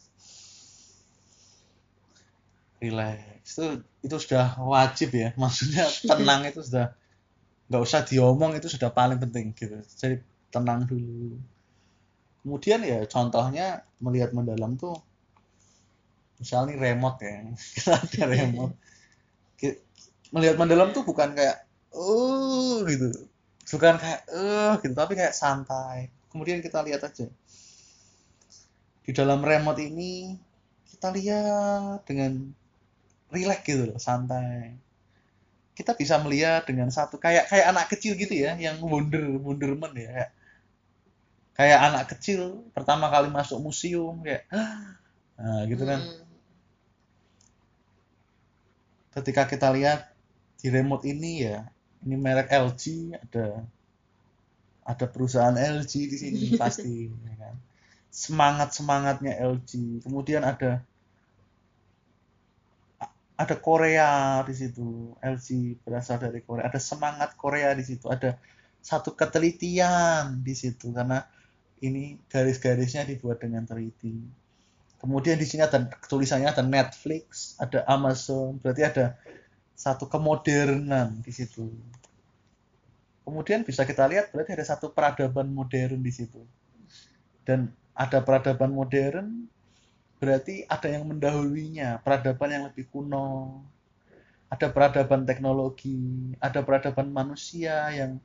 Relax. 2.82 3.46
Itu 3.46 3.86
itu 4.02 4.16
sudah 4.18 4.58
wajib 4.58 5.14
ya. 5.14 5.30
Maksudnya 5.38 5.86
tenang 6.10 6.50
itu 6.50 6.66
sudah 6.66 6.96
nggak 7.70 7.84
usah 7.88 8.02
diomong 8.04 8.58
itu 8.58 8.68
sudah 8.72 8.90
paling 8.90 9.22
penting 9.22 9.54
gitu. 9.54 9.78
Jadi 9.86 10.18
tenang 10.50 10.90
dulu. 10.90 11.38
Kemudian 12.42 12.82
ya 12.82 13.06
contohnya 13.06 13.86
melihat 14.02 14.34
mendalam 14.34 14.74
tuh 14.82 14.98
misalnya 16.42 16.74
remote 16.86 17.20
ya. 17.24 17.36
Kita 17.76 17.92
ada 18.02 18.24
remote. 18.36 18.76
Ki- 19.60 19.80
melihat 20.36 20.56
mendalam 20.62 20.90
tuh 20.96 21.04
bukan 21.10 21.30
kayak 21.38 21.58
oh 21.96 22.84
gitu. 22.92 23.10
Bukan 23.72 23.96
kayak 24.02 24.22
eh 24.32 24.74
gitu 24.84 24.96
tapi 24.96 25.14
kayak 25.20 25.36
santai. 25.38 26.12
Kemudian 26.32 26.60
kita 26.66 26.80
lihat 26.88 27.02
aja. 27.08 27.28
Di 29.06 29.12
dalam 29.14 29.40
remote 29.46 29.82
ini 29.90 30.34
kita 30.90 31.08
lihat 31.18 32.02
dengan 32.10 32.32
rileks 33.34 33.66
gitu 33.70 33.84
loh 33.90 34.00
santai. 34.08 34.78
Kita 35.78 35.92
bisa 36.02 36.16
melihat 36.24 36.64
dengan 36.70 36.90
satu 36.98 37.16
kayak 37.26 37.46
kayak 37.52 37.66
anak 37.72 37.86
kecil 37.92 38.14
gitu 38.16 38.34
ya 38.46 38.52
yang 38.66 38.78
wonder 38.92 39.24
wonderment 39.46 39.96
ya 39.98 40.10
kayak, 40.16 40.32
kayak 41.58 41.80
anak 41.88 42.06
kecil 42.12 42.42
pertama 42.76 43.08
kali 43.14 43.28
masuk 43.32 43.60
museum 43.66 44.16
kayak 44.26 44.44
nah 45.40 45.62
gitu 45.72 45.84
kan. 45.90 46.02
Mm-mm. 46.02 46.31
Ketika 49.12 49.48
kita 49.48 49.72
lihat 49.76 50.12
di 50.62 50.72
remote 50.72 51.04
ini 51.08 51.44
ya 51.46 51.68
ini 52.06 52.16
merek 52.18 52.50
LG 52.50 53.16
ada 53.18 53.66
ada 54.82 55.06
perusahaan 55.06 55.54
LG 55.54 55.92
di 56.10 56.18
sini 56.18 56.42
pasti 56.62 57.08
ya 57.08 57.36
kan? 57.38 57.56
Semangat 58.12 58.76
semangatnya 58.76 59.40
LG 59.40 60.04
kemudian 60.04 60.44
ada 60.44 60.84
ada 63.42 63.56
Korea 63.58 64.42
di 64.46 64.54
situ 64.54 65.18
LG 65.18 65.82
berasal 65.82 66.22
dari 66.22 66.46
Korea. 66.46 66.70
Ada 66.70 66.78
semangat 66.78 67.34
Korea 67.34 67.74
di 67.74 67.82
situ. 67.82 68.06
Ada 68.06 68.38
satu 68.82 69.14
ketelitian 69.18 70.42
di 70.42 70.54
situ 70.54 70.94
karena 70.94 71.26
ini 71.82 72.18
garis-garisnya 72.30 73.06
dibuat 73.10 73.42
dengan 73.42 73.66
teliti 73.66 74.41
kemudian 75.02 75.36
di 75.36 75.50
sini 75.50 75.66
ada 75.66 75.90
tulisannya 76.06 76.54
ada 76.54 76.62
Netflix 76.62 77.58
ada 77.58 77.82
Amazon 77.90 78.62
berarti 78.62 78.86
ada 78.86 79.18
satu 79.82 80.06
kemodernan 80.06 81.26
di 81.26 81.34
situ. 81.34 81.66
Kemudian 83.26 83.66
bisa 83.66 83.82
kita 83.82 84.06
lihat 84.06 84.30
berarti 84.30 84.54
ada 84.54 84.66
satu 84.66 84.94
peradaban 84.94 85.50
modern 85.50 86.06
di 86.06 86.14
situ. 86.14 86.46
Dan 87.42 87.74
ada 87.98 88.22
peradaban 88.22 88.70
modern 88.70 89.50
berarti 90.22 90.70
ada 90.70 90.86
yang 90.86 91.10
mendahulunya 91.10 91.98
peradaban 92.06 92.50
yang 92.54 92.64
lebih 92.70 92.86
kuno. 92.94 93.66
Ada 94.52 94.70
peradaban 94.70 95.26
teknologi 95.26 96.36
ada 96.38 96.62
peradaban 96.62 97.10
manusia 97.10 97.90
yang 97.90 98.22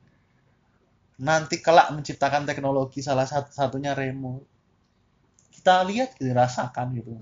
nanti 1.17 1.57
kelak 1.57 1.89
menciptakan 1.89 2.45
teknologi 2.45 3.01
salah 3.01 3.25
satu 3.25 3.49
satunya 3.49 3.97
remote 3.97 4.45
kita 5.57 5.81
lihat 5.89 6.13
kita 6.13 6.37
rasakan 6.37 6.93
gitu. 6.95 7.17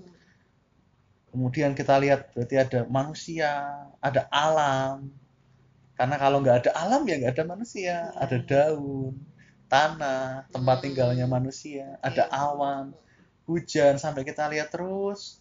Kemudian 1.31 1.71
kita 1.75 1.95
lihat 1.99 2.31
berarti 2.31 2.55
ada 2.55 2.79
manusia 2.87 3.49
ada 3.99 4.27
alam. 4.31 5.07
Karena 5.95 6.15
kalau 6.19 6.43
nggak 6.43 6.67
ada 6.67 6.71
alam 6.75 7.07
ya 7.07 7.15
nggak 7.19 7.33
ada 7.39 7.45
manusia. 7.47 8.11
Ada 8.15 8.37
daun 8.43 9.15
tanah 9.71 10.45
tempat 10.51 10.77
Hmm. 10.79 10.83
tinggalnya 10.83 11.25
manusia. 11.27 11.95
Ada 12.03 12.27
Iya. 12.27 12.35
awan 12.35 12.85
hujan 13.47 13.95
sampai 13.95 14.23
kita 14.23 14.47
lihat 14.51 14.71
terus. 14.71 15.39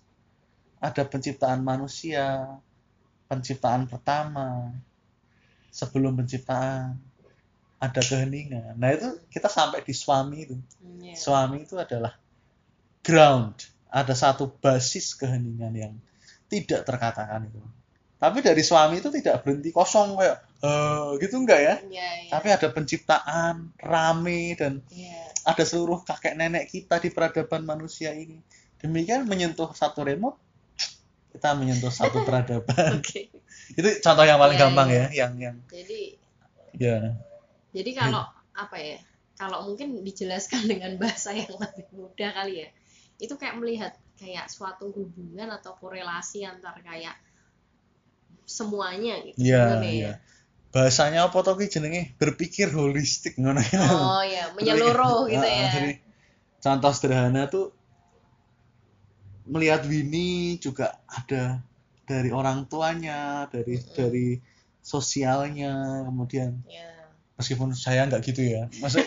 Ada 0.78 1.02
penciptaan 1.06 1.62
manusia 1.62 2.58
penciptaan 3.24 3.88
pertama 3.90 4.70
sebelum 5.70 6.14
penciptaan. 6.14 6.98
Ada 7.78 8.00
keheningan. 8.00 8.78
Nah 8.80 8.90
itu 8.94 9.20
kita 9.28 9.50
sampai 9.50 9.82
di 9.84 9.92
suami 9.92 10.38
itu. 10.46 10.56
Iya. 11.04 11.14
suami 11.18 11.62
itu 11.66 11.76
adalah 11.76 12.16
ground 13.04 13.54
ada 13.92 14.14
satu 14.16 14.50
basis 14.58 15.14
keheningan 15.14 15.74
yang 15.76 15.94
tidak 16.48 16.82
terkatakan 16.82 17.46
itu 17.46 17.60
tapi 18.16 18.40
dari 18.40 18.64
suami 18.64 18.98
itu 18.98 19.12
tidak 19.12 19.44
berhenti 19.44 19.68
kosong 19.70 20.16
kayak 20.16 20.38
eh 20.64 21.08
gitu 21.20 21.44
enggak 21.44 21.60
ya 21.60 21.74
Iya, 21.84 22.08
iya. 22.24 22.30
tapi 22.32 22.48
ada 22.48 22.68
penciptaan 22.72 23.76
rame 23.78 24.56
dan 24.56 24.80
Iya. 24.88 25.28
ada 25.44 25.62
seluruh 25.62 26.00
kakek 26.02 26.34
nenek 26.34 26.72
kita 26.72 26.96
di 26.98 27.12
peradaban 27.12 27.68
manusia 27.68 28.16
ini 28.16 28.40
demikian 28.80 29.28
menyentuh 29.28 29.68
satu 29.76 30.00
remote 30.02 30.40
kita 31.36 31.52
menyentuh 31.52 31.92
satu 31.92 32.22
peradaban 32.26 33.04
Oke. 33.04 33.28
itu 33.76 33.88
contoh 34.00 34.24
yang 34.24 34.40
paling 34.40 34.56
Iya, 34.56 34.62
gampang 34.64 34.88
iya. 34.88 34.96
ya 34.96 35.06
yang 35.28 35.32
yang 35.36 35.56
Jadi 35.68 36.00
ya 36.80 36.96
jadi 37.74 37.90
kalau 37.92 38.22
apa 38.54 38.78
ya? 38.78 38.98
Kalau 39.34 39.66
mungkin 39.66 40.06
dijelaskan 40.06 40.62
dengan 40.70 40.94
bahasa 40.94 41.34
yang 41.34 41.50
lebih 41.58 41.90
mudah 41.90 42.30
kali 42.30 42.62
ya. 42.62 42.68
Itu 43.18 43.38
kayak 43.38 43.56
melihat 43.58 43.92
kayak 44.18 44.50
suatu 44.50 44.90
hubungan 44.94 45.50
atau 45.50 45.74
korelasi 45.78 46.46
antar 46.46 46.78
kayak 46.82 47.18
semuanya 48.44 49.24
gitu 49.24 49.40
ya 49.40 49.64
sebenarnya 49.72 49.92
ya 49.96 50.14
bahasanya 50.74 51.30
apa 51.30 51.38
tuh 51.46 51.54
ki 51.54 51.70
jenenge 51.70 52.18
berpikir 52.18 52.66
holistik 52.74 53.38
ngono 53.38 53.62
ya. 53.62 53.78
Oh 53.94 54.22
ya, 54.26 54.50
menyeluruh 54.58 55.30
gitu 55.30 55.46
ya. 55.46 55.70
jadi 55.70 55.92
contoh 56.58 56.90
sederhana 56.90 57.46
tuh 57.46 57.70
melihat 59.46 59.86
Winnie 59.86 60.58
juga 60.58 60.98
ada 61.06 61.62
dari 62.10 62.34
orang 62.34 62.66
tuanya, 62.66 63.46
dari 63.54 63.78
Mm-mm. 63.78 63.94
dari 63.94 64.28
sosialnya, 64.82 66.02
kemudian 66.10 66.58
Ya. 66.66 66.90
meskipun 67.38 67.70
saya 67.78 68.10
nggak 68.10 68.34
gitu 68.34 68.42
ya, 68.42 68.66
maksud 68.82 69.06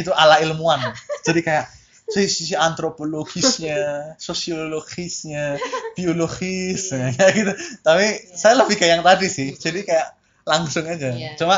itu 0.00 0.10
ala 0.10 0.42
ilmuwan. 0.42 0.90
Jadi 1.22 1.40
kayak 1.46 1.70
sisi, 2.10 2.28
sisi 2.44 2.54
antropologisnya, 2.54 3.78
sosiologisnya, 4.18 5.56
biologisnya, 5.94 7.10
kayak 7.16 7.32
gitu. 7.34 7.52
Tapi 7.80 8.04
Iya. 8.04 8.36
saya 8.36 8.54
lebih 8.60 8.76
kayak 8.76 8.92
yang 8.98 9.04
tadi 9.04 9.26
sih. 9.26 9.48
Jadi 9.54 9.86
kayak 9.86 10.08
langsung 10.44 10.84
aja. 10.86 11.10
Iya. 11.14 11.34
Cuma 11.36 11.56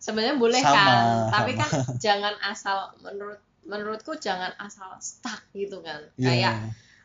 Sebenarnya 0.00 0.40
boleh 0.40 0.64
Sama, 0.64 0.80
kan, 0.80 1.04
tapi 1.28 1.52
kan 1.60 1.68
jangan 2.00 2.32
asal 2.48 2.96
menurut 3.04 3.36
menurutku 3.68 4.16
jangan 4.16 4.48
asal 4.56 4.96
stuck 4.96 5.44
gitu 5.52 5.84
kan. 5.84 6.00
ya, 6.16 6.24
Kayak 6.24 6.54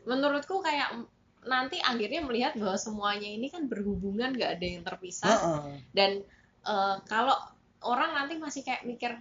menurutku 0.08 0.64
kayak 0.64 1.04
nanti 1.44 1.78
akhirnya 1.84 2.24
melihat 2.24 2.56
bahwa 2.56 2.80
semuanya 2.80 3.28
ini 3.28 3.52
kan 3.52 3.68
berhubungan 3.68 4.32
nggak 4.32 4.48
ada 4.58 4.66
yang 4.66 4.82
terpisah 4.82 5.28
heeh. 5.28 5.62
dan 5.92 6.12
eh, 6.66 6.96
kalau 7.06 7.36
orang 7.84 8.16
nanti 8.16 8.40
masih 8.40 8.64
kayak 8.64 8.88
mikir 8.88 9.20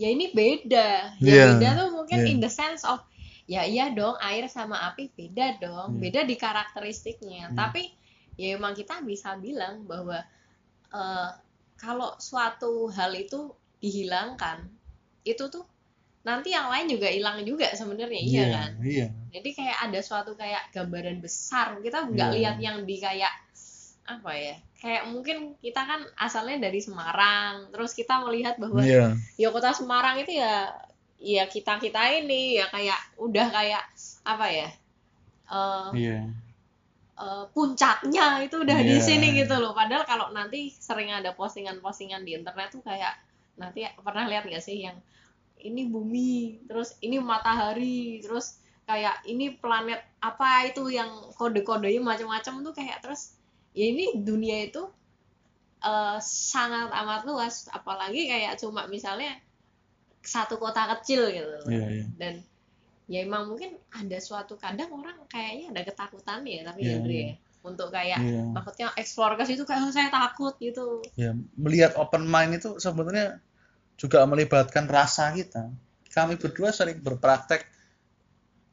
ya 0.00 0.08
ini 0.08 0.32
beda 0.32 1.12
ya 1.20 1.28
Iya, 1.28 1.44
beda 1.54 1.68
tuh 1.76 1.88
mungkin 1.92 2.18
iya. 2.24 2.30
in 2.32 2.38
the 2.40 2.48
sense 2.48 2.82
of 2.82 3.04
ya 3.44 3.62
iya 3.62 3.92
dong 3.92 4.16
air 4.18 4.48
sama 4.48 4.80
api 4.88 5.12
beda 5.12 5.60
dong 5.60 5.96
Iya. 5.96 6.00
beda 6.00 6.20
di 6.24 6.34
karakteristiknya 6.34 7.52
Hmm. 7.52 7.58
tapi 7.58 7.92
ya 8.34 8.56
emang 8.56 8.72
kita 8.72 9.04
bisa 9.04 9.36
bilang 9.36 9.84
bahwa 9.84 10.24
eh, 10.90 11.30
kalau 11.76 12.16
suatu 12.16 12.88
hal 12.88 13.12
itu 13.12 13.52
dihilangkan 13.78 14.64
itu 15.22 15.44
tuh 15.48 15.64
nanti 16.20 16.52
yang 16.52 16.68
lain 16.68 16.84
juga 16.88 17.08
hilang 17.08 17.40
juga 17.42 17.68
sebenarnya 17.72 18.20
iya 18.20 18.44
kan 18.52 18.70
Iya. 18.80 19.06
jadi 19.32 19.48
kayak 19.52 19.78
ada 19.88 20.00
suatu 20.00 20.32
kayak 20.32 20.68
gambaran 20.70 21.20
besar 21.20 21.80
kita 21.80 22.08
nggak 22.08 22.28
Iya. 22.28 22.36
lihat 22.36 22.56
yang 22.60 22.76
di 22.84 22.96
kayak 22.96 23.32
apa 24.10 24.32
ya 24.34 24.56
kayak 24.80 25.12
mungkin 25.12 25.54
kita 25.60 25.82
kan 25.84 26.00
asalnya 26.16 26.66
dari 26.66 26.80
Semarang 26.80 27.68
terus 27.70 27.92
kita 27.92 28.24
melihat 28.24 28.56
bahwa 28.56 28.80
Iya. 28.82 29.14
ya 29.36 29.48
kota 29.52 29.70
Semarang 29.70 30.18
itu 30.18 30.40
ya 30.40 30.72
ya 31.20 31.44
kita 31.46 31.76
kita 31.76 32.00
ini 32.16 32.56
ya 32.58 32.66
kayak 32.72 32.96
udah 33.20 33.46
kayak 33.52 33.84
apa 34.24 34.46
ya 34.48 34.68
eh, 35.52 35.88
Iya. 35.94 36.18
eh, 37.20 37.44
puncaknya 37.52 38.40
itu 38.40 38.56
udah 38.56 38.78
di 38.80 38.96
Iya. 38.96 39.04
sini 39.04 39.26
gitu 39.36 39.54
loh 39.60 39.76
padahal 39.76 40.08
kalau 40.08 40.32
nanti 40.32 40.72
sering 40.72 41.12
ada 41.12 41.36
postingan-postingan 41.36 42.24
di 42.24 42.40
internet 42.40 42.72
tuh 42.72 42.80
kayak 42.80 43.14
nanti 43.60 43.84
pernah 44.00 44.24
lihat 44.24 44.48
nggak 44.48 44.64
sih 44.64 44.80
yang 44.88 44.96
ini 45.60 45.84
bumi 45.92 46.64
terus 46.64 46.96
ini 47.04 47.20
matahari 47.20 48.24
terus 48.24 48.56
kayak 48.88 49.20
ini 49.28 49.52
planet 49.60 50.00
apa 50.24 50.64
itu 50.66 50.88
yang 50.88 51.12
kode-kodenya 51.36 52.00
macam-macam 52.00 52.64
tuh 52.64 52.72
kayak 52.72 53.04
terus 53.04 53.36
ya 53.76 53.84
ini 53.90 54.20
dunia 54.20 54.66
itu 54.70 54.82
eh, 55.84 56.18
sangat 56.22 56.90
amat 56.92 57.22
luas 57.24 57.70
apalagi 57.70 58.28
kayak 58.28 58.58
cuma 58.60 58.86
misalnya 58.90 59.36
satu 60.20 60.60
kota 60.60 60.84
kecil 60.98 61.32
gitu. 61.32 61.56
Iya, 61.72 61.86
iya. 61.88 62.06
dan 62.20 62.34
ya 63.10 63.26
emang 63.26 63.50
mungkin 63.50 63.74
ada 63.90 64.18
suatu 64.22 64.54
kadang 64.54 64.92
orang 64.94 65.18
kayaknya 65.26 65.74
ada 65.74 65.82
ketakutan 65.82 66.46
ya 66.46 66.62
tapi 66.62 66.86
Andre 66.86 67.10
iya. 67.10 67.26
ya 67.26 67.34
untuk 67.60 67.88
kayak 67.92 68.20
Iya. 68.22 68.42
maksudnya 68.56 68.86
explore 68.96 69.36
ke 69.36 69.44
situ 69.44 69.66
kayak 69.68 69.84
"Oh, 69.84 69.92
saya 69.92 70.08
takut 70.08 70.54
gitu 70.62 71.04
Ya, 71.18 71.36
melihat 71.58 71.92
open 72.00 72.24
mind 72.24 72.56
itu 72.62 72.78
sebenarnya 72.80 73.42
juga 74.00 74.24
melibatkan 74.24 74.88
rasa 74.88 75.28
kita. 75.36 75.68
Kami 76.08 76.40
berdua 76.40 76.72
sering 76.72 77.04
berpraktek 77.04 77.68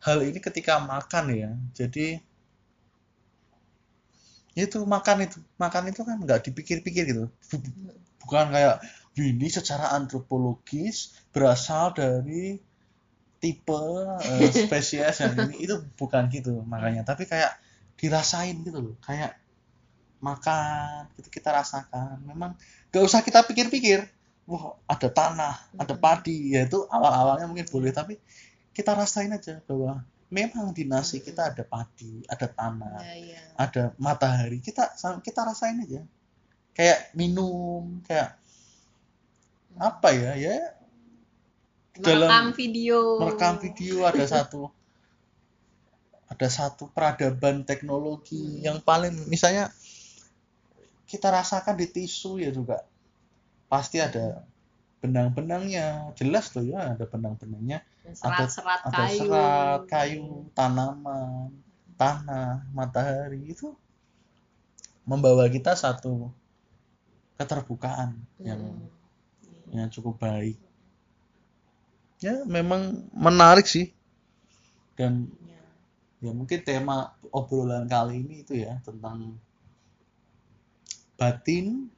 hal 0.08 0.24
ini 0.24 0.40
ketika 0.40 0.80
makan 0.80 1.26
ya. 1.36 1.52
Jadi 1.76 2.22
itu 4.66 4.82
makan 4.82 5.30
itu. 5.30 5.38
Makan 5.62 5.84
itu 5.94 6.02
kan 6.02 6.18
nggak 6.18 6.50
dipikir-pikir 6.50 7.04
gitu. 7.14 7.26
Bukan 8.26 8.50
kayak 8.50 8.82
ini 9.18 9.48
secara 9.50 9.94
antropologis 9.94 11.14
berasal 11.34 11.94
dari 11.94 12.58
tipe 13.38 13.82
eh, 14.26 14.50
spesies 14.66 15.22
yang 15.22 15.34
ini. 15.38 15.62
Itu 15.70 15.86
bukan 15.98 16.30
gitu 16.34 16.66
makanya. 16.66 17.06
Tapi 17.06 17.30
kayak 17.30 17.58
dirasain 17.98 18.62
gitu 18.66 18.78
loh. 18.82 18.96
Kayak 19.06 19.38
makan 20.22 21.10
itu 21.22 21.30
kita 21.30 21.54
rasakan. 21.54 22.26
Memang 22.26 22.58
gak 22.90 23.04
usah 23.06 23.22
kita 23.22 23.46
pikir-pikir. 23.46 24.06
Wah 24.50 24.80
ada 24.90 25.10
tanah 25.10 25.56
ada 25.78 25.94
padi. 25.94 26.58
Ya 26.58 26.66
itu 26.66 26.86
awal-awalnya 26.90 27.46
mungkin 27.46 27.70
boleh 27.70 27.94
tapi 27.94 28.18
kita 28.74 28.94
rasain 28.94 29.34
aja 29.34 29.62
bahwa 29.66 30.06
memang 30.28 30.76
di 30.76 30.84
nasi 30.84 31.24
kita 31.24 31.56
ada 31.56 31.64
padi 31.64 32.20
ada 32.28 32.48
tanah 32.52 33.00
ya 33.00 33.16
ya. 33.16 33.42
ada 33.56 33.84
matahari. 33.96 34.60
Kita 34.60 34.92
kita 35.24 35.40
rasain 35.48 35.80
aja. 35.80 36.04
Kayak 36.76 37.16
minum 37.16 38.04
kayak 38.04 38.36
apa 39.78 40.10
ya 40.12 40.34
ya? 40.36 40.58
Dalam- 41.98 42.30
merekam 42.30 42.48
video. 42.54 43.00
merekam 43.18 43.56
video 43.58 44.06
ada 44.06 44.26
satu. 44.28 44.70
Ada 46.28 46.48
satu 46.52 46.92
peradaban 46.92 47.64
teknologi 47.64 48.60
Hmm. 48.60 48.62
yang 48.62 48.78
paling 48.84 49.16
misalnya 49.32 49.72
kita 51.08 51.32
rasakan 51.32 51.80
di 51.80 51.88
tisu 51.88 52.44
ya 52.44 52.52
juga. 52.52 52.84
Pasti 53.72 54.04
ada 54.04 54.44
benang-benangnya 55.08 56.12
jelas 56.20 56.52
tuh 56.52 56.68
ya 56.68 57.00
ada 57.00 57.08
benang-benangnya 57.08 57.80
serat-serat 58.12 58.92
ada 58.92 58.92
kayu 58.92 59.24
serat 59.24 59.80
kayu 59.88 60.28
tanaman 60.52 61.56
tanah 61.96 62.68
matahari 62.76 63.56
itu 63.56 63.72
membawa 65.08 65.48
kita 65.48 65.72
satu 65.74 66.30
keterbukaan 67.40 68.20
yang 68.44 68.60
Hmm. 68.60 68.92
yang 69.72 69.88
cukup 69.92 70.20
baik. 70.20 70.60
Ya, 72.20 72.44
memang 72.50 73.08
menarik 73.14 73.70
sih. 73.70 73.94
Dan 74.98 75.30
Ya. 75.46 75.62
ya 76.28 76.32
mungkin 76.34 76.60
tema 76.66 77.14
obrolan 77.32 77.86
kali 77.86 78.26
ini 78.26 78.42
itu 78.44 78.58
ya 78.58 78.82
tentang 78.82 79.38
batin, 81.18 81.90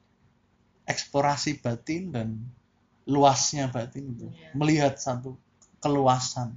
eksplorasi 0.84 1.60
batin 1.64 2.12
dan 2.12 2.28
luasnya 3.10 3.66
batin 3.74 4.04
itu 4.14 4.26
Iya. 4.30 4.54
melihat 4.54 4.94
satu 4.96 5.34
keluasan. 5.82 6.54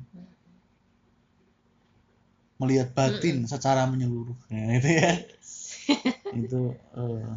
Melihat 2.61 2.93
batin 2.93 3.43
secara 3.49 3.89
menyeluruh. 3.89 4.37
Ya, 4.47 4.63
itu 4.79 4.89
ya. 4.93 5.11
Itu 6.31 6.61
eh, 6.95 7.31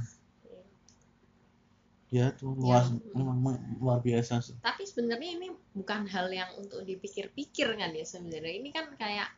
ya 2.06 2.26
tuh 2.32 2.54
luas 2.54 2.86
Ya. 2.92 3.00
memang 3.16 3.36
me- 3.42 3.62
luar 3.82 3.98
biasa 3.98 4.38
sih. 4.38 4.54
Tapi 4.62 4.86
sebenarnya 4.86 5.30
ini 5.34 5.48
bukan 5.74 6.06
hal 6.06 6.30
yang 6.30 6.50
untuk 6.54 6.84
dipikir-pikir 6.86 7.74
kan 7.74 7.90
ya 7.90 8.04
sebenarnya. 8.06 8.54
Ini 8.60 8.68
kan 8.70 8.86
kayak 8.94 9.28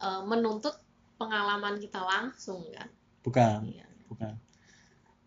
eh, 0.00 0.22
menuntut 0.24 0.74
pengalaman 1.20 1.78
kita 1.78 2.00
langsung 2.00 2.64
kan. 2.72 2.88
Bukan 3.22 3.58
Iya. 3.68 3.86
bukan. 4.08 4.34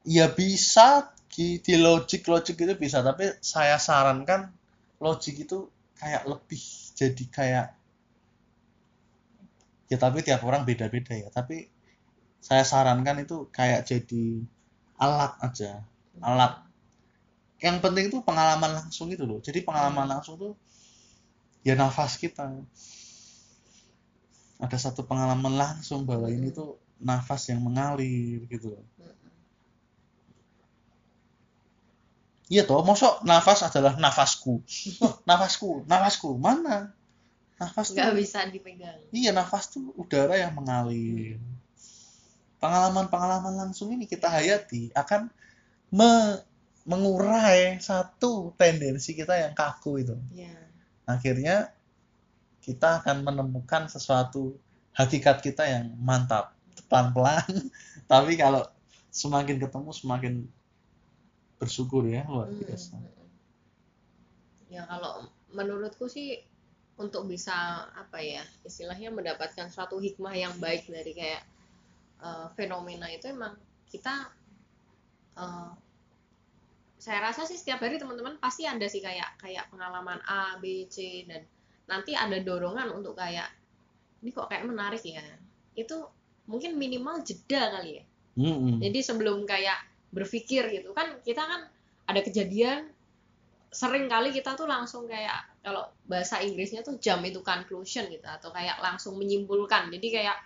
Ya 0.05 0.26
bisa 0.30 1.09
di, 1.36 1.73
logik 1.75 2.23
logik 2.31 2.55
itu 2.55 2.73
bisa 2.79 3.03
tapi 3.03 3.27
saya 3.43 3.75
sarankan 3.75 4.55
logik 5.03 5.43
itu 5.43 5.67
kayak 5.99 6.23
lebih 6.23 6.63
jadi 6.95 7.25
kayak 7.27 7.67
ya 9.91 9.97
tapi 9.99 10.23
tiap 10.23 10.41
orang 10.47 10.63
beda-beda 10.63 11.11
ya 11.11 11.27
tapi 11.27 11.67
saya 12.39 12.63
sarankan 12.63 13.27
itu 13.27 13.51
kayak 13.51 13.83
jadi 13.83 14.47
alat 14.95 15.36
aja 15.43 15.83
alat. 16.23 16.63
Yang 17.59 17.77
penting 17.83 18.05
itu 18.07 18.19
pengalaman 18.23 18.71
langsung 18.79 19.11
itu 19.11 19.27
loh 19.27 19.43
jadi 19.43 19.59
pengalaman 19.67 20.07
langsung 20.07 20.39
tuh 20.39 20.53
ya 21.67 21.75
nafas 21.75 22.15
kita. 22.15 22.47
Ada 24.55 24.77
satu 24.79 25.03
pengalaman 25.03 25.59
langsung 25.59 26.07
bahwa 26.07 26.31
ini 26.31 26.47
tuh 26.55 26.79
nafas 27.03 27.51
yang 27.51 27.59
mengalir 27.59 28.47
gitu 28.47 28.71
loh 28.71 28.86
iya 32.48 32.62
toh 32.64 32.82
mosok 32.86 33.26
nafas 33.26 33.66
adalah 33.66 33.98
nafasku 33.98 34.62
nafasku 35.30 35.84
nafasku 35.86 36.38
mana 36.38 36.93
nafas 37.56 37.91
tuh 37.91 37.98
nggak 37.98 38.14
bisa 38.20 38.39
dipegang 38.52 39.00
Iya, 39.16 39.32
nafas 39.32 39.72
tuh 39.72 39.96
udara 39.96 40.36
yang 40.36 40.52
mengalir. 40.60 41.39
Pengalaman-pengalaman 42.60 43.56
langsung 43.56 43.96
ini 43.96 44.04
kita 44.04 44.28
hayati 44.28 44.91
akan 44.91 45.32
me- 45.93 46.43
mengurai 46.84 47.80
satu 47.80 48.52
tendensi 48.60 49.16
kita 49.16 49.39
yang 49.39 49.54
kaku 49.56 50.04
itu. 50.04 50.16
ya 50.36 50.52
Akhirnya 51.08 51.72
kita 52.60 53.00
akan 53.00 53.24
menemukan 53.24 53.88
sesuatu 53.88 54.58
hakikat 54.91 55.39
kita 55.39 55.64
yang 55.64 55.96
mantap, 56.02 56.52
pelan-pelan. 56.91 57.46
Tapi 58.12 58.36
kalau 58.36 58.68
semakin 59.14 59.64
ketemu 59.64 59.89
semakin 59.96 60.34
bersyukur 61.60 62.03
ya, 62.16 62.22
luar 62.32 62.49
Hmm, 62.49 62.60
biasa. 62.62 62.95
hmm. 62.95 63.28
ya 64.70 64.82
kalau 64.89 65.14
menurutku 65.53 66.06
sih 66.10 66.41
untuk 66.95 67.28
bisa 67.28 67.56
apa 67.93 68.18
ya 68.24 68.43
istilahnya 68.64 69.12
mendapatkan 69.12 69.68
suatu 69.70 69.99
hikmah 69.99 70.34
yang 70.36 70.53
baik 70.64 70.88
dari 70.88 71.12
kayak 71.12 71.43
eh, 72.24 72.47
fenomena 72.58 73.08
itu 73.12 73.26
emang 73.30 73.53
kita 73.91 74.14
eh, 75.38 75.70
saya 76.97 77.20
rasa 77.22 77.45
sih 77.45 77.60
setiap 77.60 77.84
hari 77.84 78.01
teman-teman 78.01 78.39
pasti 78.41 78.64
ada 78.66 78.88
sih 78.89 79.03
kayak 79.03 79.38
kayak 79.38 79.70
pengalaman 79.70 80.18
A, 80.26 80.58
B, 80.58 80.89
C 80.89 81.28
dan 81.30 81.45
nanti 81.86 82.18
ada 82.18 82.38
dorongan 82.41 82.89
untuk 82.97 83.14
kayak 83.14 83.45
ini 84.24 84.34
kok 84.34 84.49
kayak 84.49 84.66
menarik 84.66 85.03
ya 85.06 85.22
itu 85.78 85.97
mungkin 86.49 86.80
minimal 86.82 87.22
jeda 87.22 87.78
kali 87.78 88.01
ya 88.01 88.06
Mm-mm. 88.36 88.82
jadi 88.82 88.99
sebelum 89.06 89.45
kayak 89.45 89.78
berpikir 90.12 90.68
gitu. 90.72 90.91
Kan 90.91 91.22
kita 91.26 91.43
kan 91.45 91.62
ada 92.06 92.22
kejadian 92.22 92.89
sering 93.76 94.08
kali 94.08 94.32
kita 94.32 94.56
tuh 94.56 94.70
langsung 94.70 95.03
kayak 95.03 95.60
kalau 95.60 95.84
bahasa 96.08 96.39
Inggrisnya 96.39 96.80
tuh 96.80 96.95
jump 97.01 97.28
itu 97.28 97.43
conclusion 97.43 98.08
gitu 98.08 98.24
atau 98.24 98.53
kayak 98.53 98.80
langsung 98.80 99.20
menyimpulkan. 99.20 99.91
Jadi 99.91 100.08
kayak 100.10 100.38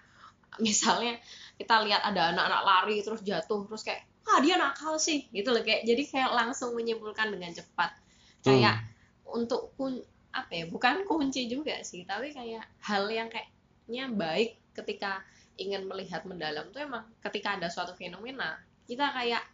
misalnya 0.66 1.20
kita 1.60 1.86
lihat 1.86 2.02
ada 2.02 2.34
anak-anak 2.34 2.62
lari 2.66 2.98
terus 3.06 3.22
jatuh 3.22 3.70
terus 3.70 3.86
kayak 3.86 4.02
ah 4.30 4.42
dia 4.42 4.58
nakal 4.58 4.98
sih 4.98 5.30
gitu 5.30 5.54
loh 5.54 5.62
kayak. 5.62 5.86
Jadi 5.86 6.04
kayak 6.10 6.32
langsung 6.34 6.74
menyimpulkan 6.74 7.30
dengan 7.30 7.54
cepat. 7.54 7.94
Kayak 8.42 8.82
untuk 9.30 9.76
kun 9.78 10.02
apa 10.30 10.52
ya 10.54 10.66
bukan 10.70 11.10
kunci 11.10 11.50
juga 11.50 11.82
sih 11.82 12.06
tapi 12.06 12.30
kayak 12.30 12.62
hal 12.86 13.10
yang 13.10 13.34
kayaknya 13.34 14.14
baik 14.14 14.62
ketika 14.78 15.26
ingin 15.58 15.90
melihat 15.90 16.24
mendalam 16.24 16.70
tuh 16.70 16.86
emang 16.86 17.04
ketika 17.26 17.58
ada 17.58 17.68
suatu 17.68 17.98
fenomena 17.98 18.62
kita 18.90 19.06
kayak 19.14 19.46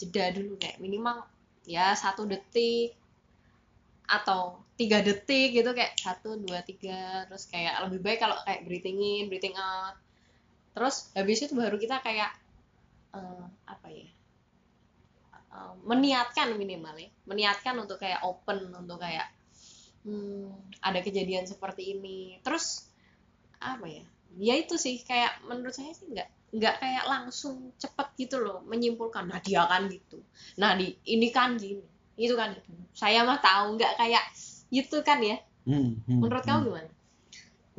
jeda 0.00 0.32
dulu 0.32 0.56
kayak 0.56 0.80
minimal 0.80 1.28
ya 1.68 1.92
satu 1.92 2.24
detik 2.24 2.96
atau 4.08 4.64
tiga 4.80 5.04
detik 5.04 5.52
gitu 5.52 5.76
kayak 5.76 5.92
satu 6.00 6.40
dua 6.40 6.64
tiga 6.64 7.28
terus 7.28 7.44
kayak 7.52 7.76
lebih 7.84 8.00
baik 8.00 8.18
kalau 8.24 8.40
kayak 8.48 8.64
breathing 8.64 8.96
in 8.96 9.28
breathing 9.28 9.52
out. 9.60 9.92
Terus 10.72 11.12
habis 11.12 11.44
itu 11.44 11.52
baru 11.52 11.76
kita 11.76 12.00
kayak 12.00 12.32
eh, 13.12 13.44
apa 13.68 13.88
ya 13.92 14.08
eh, 15.52 15.74
meniatkan 15.84 16.56
minimal 16.56 16.96
ya 16.96 17.10
meniatkan 17.28 17.76
untuk 17.76 18.00
kayak 18.00 18.24
open 18.24 18.72
untuk 18.72 18.96
kayak 18.96 19.28
hmm, 20.08 20.80
ada 20.80 21.04
kejadian 21.04 21.44
seperti 21.44 21.92
ini. 21.92 22.40
Terus 22.40 22.88
apa 23.60 23.84
ya 23.84 24.06
ya 24.36 24.54
itu 24.60 24.76
sih 24.76 25.00
kayak 25.06 25.40
menurut 25.48 25.72
saya 25.72 25.96
sih 25.96 26.12
nggak 26.12 26.28
nggak 26.52 26.74
kayak 26.80 27.04
langsung 27.08 27.72
cepet 27.80 28.08
gitu 28.20 28.44
loh 28.44 28.60
menyimpulkan 28.68 29.28
nah 29.28 29.40
dia 29.40 29.64
kan 29.64 29.88
gitu 29.88 30.20
nah 30.60 30.76
di 30.76 30.92
ini 31.08 31.32
kan 31.32 31.56
gini 31.56 31.84
itu 32.20 32.34
kan 32.36 32.52
itu 32.52 32.72
saya 32.92 33.24
mah 33.24 33.40
tahu 33.40 33.80
nggak 33.80 33.96
kayak 33.96 34.24
gitu 34.68 35.00
kan 35.00 35.24
ya 35.24 35.40
Hmm, 35.68 36.00
hmm, 36.08 36.24
menurut 36.24 36.40
hmm. 36.40 36.48
kamu 36.48 36.60
gimana 36.64 36.90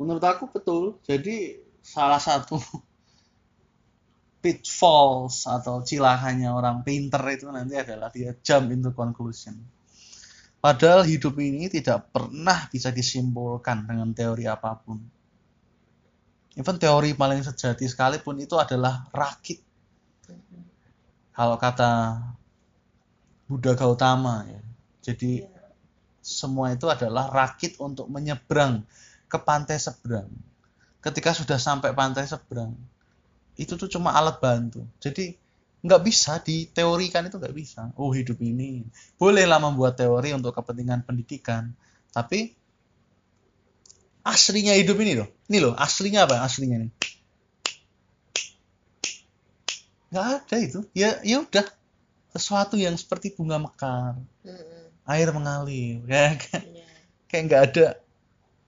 Menurut 0.00 0.24
aku 0.24 0.48
betul. 0.48 0.96
Jadi 1.04 1.60
salah 1.84 2.16
satu 2.16 2.56
pitfalls 4.42 5.44
atau 5.44 5.84
cilakanya 5.84 6.56
orang 6.56 6.80
pinter 6.80 7.20
itu 7.28 7.44
nanti 7.52 7.76
adalah 7.76 8.08
dia 8.08 8.32
jump 8.40 8.72
into 8.72 8.96
conclusion. 8.96 9.60
Padahal 10.56 11.04
hidup 11.04 11.36
ini 11.36 11.68
tidak 11.68 12.08
pernah 12.08 12.64
bisa 12.72 12.88
disimpulkan 12.88 13.84
dengan 13.84 14.16
teori 14.16 14.48
apa 14.48 14.72
pun. 14.80 14.96
Even 16.60 16.76
teori 16.76 17.16
paling 17.16 17.40
sejati 17.40 17.88
sekalipun 17.88 18.36
itu 18.36 18.60
adalah 18.60 19.08
rakit. 19.16 19.64
Kalau 21.32 21.56
kata 21.56 22.20
Buddha 23.48 23.72
Gautama 23.72 24.44
ya. 24.44 24.60
Jadi 25.00 25.40
semua 26.20 26.76
itu 26.76 26.84
adalah 26.84 27.32
rakit 27.32 27.80
untuk 27.80 28.12
menyeberang 28.12 28.84
ke 29.24 29.40
pantai 29.40 29.80
seberang. 29.80 30.28
Ketika 31.00 31.32
sudah 31.32 31.56
sampai 31.56 31.96
pantai 31.96 32.28
seberang, 32.28 32.76
itu 33.56 33.80
tuh 33.80 33.88
cuma 33.88 34.12
alat 34.12 34.36
bantu. 34.36 34.84
Jadi 35.00 35.32
nggak 35.80 36.02
bisa 36.04 36.36
diteorikan 36.44 37.24
itu 37.24 37.40
nggak 37.40 37.56
bisa. 37.56 37.88
Oh 37.96 38.12
hidup 38.12 38.36
ini 38.44 38.84
bolehlah 39.16 39.56
membuat 39.56 39.96
teori 39.96 40.36
untuk 40.36 40.52
kepentingan 40.52 41.08
pendidikan, 41.08 41.72
tapi 42.12 42.52
aslinya 44.24 44.74
hidup 44.76 44.96
ini 45.00 45.12
loh, 45.16 45.28
ini 45.48 45.58
loh 45.64 45.72
aslinya 45.76 46.28
apa? 46.28 46.44
Aslinya 46.44 46.76
nih 46.86 46.90
nggak 50.10 50.26
ada 50.42 50.56
itu. 50.58 50.80
Ya 50.92 51.22
ya 51.22 51.42
udah 51.42 51.66
sesuatu 52.34 52.74
yang 52.78 52.94
seperti 52.98 53.34
bunga 53.34 53.58
mekar, 53.62 54.18
Mm-mm. 54.42 54.90
air 55.06 55.28
mengalir, 55.30 56.02
ya 56.10 56.34
kan? 56.38 56.62
Iya. 56.66 56.86
kayak 57.30 57.42
nggak 57.46 57.62
ada 57.70 57.86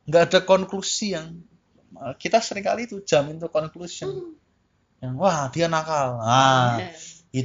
nggak 0.07 0.23
ada 0.31 0.39
konklusi 0.47 1.15
yang 1.15 1.43
kita 2.19 2.39
sering 2.43 2.63
kali 2.63 2.87
itu 2.91 3.03
jam 3.03 3.27
itu 3.31 3.47
conclusion 3.47 4.35
yang 4.99 5.15
wah 5.19 5.47
dia 5.51 5.67
nakal 5.71 6.19
ah 6.19 6.79
Iya. 6.79 6.95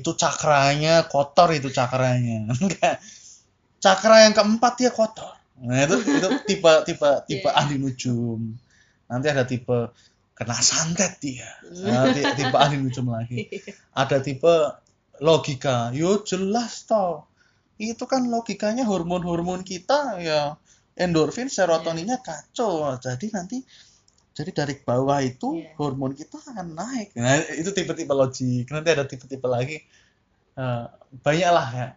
itu 0.01 0.09
cakranya 0.13 1.05
kotor 1.05 1.53
itu 1.53 1.69
cakranya 1.69 2.49
Enggak. 2.57 2.97
cakra 3.77 4.25
yang 4.25 4.33
keempat 4.33 4.73
dia 4.77 4.89
kotor 4.89 5.36
nah 5.57 5.81
itu 5.81 5.95
itu 6.05 6.27
tipe 6.45 6.71
tipe 6.85 7.09
tipe 7.29 7.49
Iya. 7.49 7.57
ahli 7.57 7.75
nujum. 7.77 8.53
Nanti 9.07 9.27
ada 9.27 9.43
tipe 9.43 9.89
kena 10.33 10.53
santet 10.53 11.17
dia. 11.17 11.49
Nah, 11.65 12.13
ti- 12.13 12.21
tipe 12.37 12.53
ahli 12.53 12.77
nujum 12.77 13.09
lagi. 13.09 13.49
Ada 13.97 14.21
tipe 14.21 14.53
logika. 15.17 15.89
Yo 15.91 16.21
jelas 16.21 16.85
toh. 16.85 17.25
Itu 17.77 18.05
kan 18.05 18.29
logikanya 18.29 18.85
hormon-hormon 18.85 19.61
kita 19.61 20.21
ya. 20.21 20.53
Endorfin 20.93 21.47
serotoninnya 21.47 22.21
kacau. 22.21 22.93
Jadi 22.97 23.29
nanti 23.33 23.57
jadi 24.33 24.53
dari 24.53 24.77
bawah 24.77 25.17
itu 25.21 25.57
Iya. 25.57 25.73
hormon 25.77 26.13
kita 26.13 26.37
akan 26.37 26.77
naik. 26.77 27.17
Nah 27.17 27.37
itu 27.53 27.73
tipe-tipe 27.73 28.13
logik. 28.13 28.69
Nanti 28.69 28.89
ada 28.93 29.05
tipe-tipe 29.05 29.45
lagi. 29.45 29.81
Eh, 30.53 30.85
banyak 31.21 31.49
lah 31.49 31.67
ya 31.71 31.87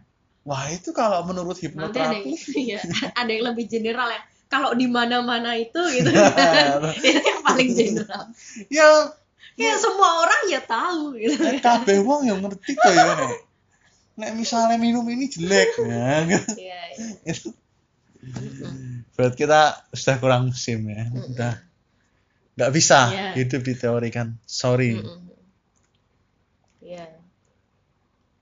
wah 0.43 0.66
itu 0.72 0.91
kalau 0.91 1.22
menurut 1.28 1.57
nanti 1.57 1.68
ada 2.01 2.16
yang, 2.16 2.24
hipnoterapi 2.24 2.32
iya, 2.66 2.78
ada 3.12 3.30
yang 3.30 3.45
lebih 3.53 3.66
general 3.68 4.09
ya 4.09 4.20
kalau 4.51 4.74
di 4.74 4.91
mana-mana 4.91 5.55
itu 5.55 5.78
gitu 5.95 6.11
Nah. 6.16 6.91
itu 6.97 7.20
yang 7.22 7.43
paling 7.45 7.70
general 7.76 8.22
ya 8.72 8.86
ya 9.55 9.72
semua 9.76 10.24
orang 10.24 10.41
ya 10.49 10.61
tahu 10.64 11.14
gitu 11.20 11.36
kabeh 11.61 12.01
wong 12.01 12.24
yang 12.26 12.41
ngerti 12.41 12.72
kok 12.72 12.88
ya 12.91 13.05
Nek. 13.14 13.41
nek 14.16 14.30
misalnya 14.36 14.76
minum 14.76 15.05
ini 15.09 15.28
jelek 15.28 15.76
ya. 15.80 16.24
Iya, 16.28 16.80
iya. 16.97 17.32
berarti 19.16 19.36
kita 19.36 19.61
sudah 19.93 20.16
kurang 20.20 20.49
musim 20.49 20.84
ya 20.88 21.05
udah 21.09 21.55
nggak 22.57 22.72
bisa 22.72 23.09
Iya. 23.12 23.28
hidup 23.36 23.61
di 23.64 23.74
teori 23.76 24.09
kan 24.12 24.36
sorry 24.45 24.97
Mm-mm. 25.01 25.28
Iya. 26.84 27.05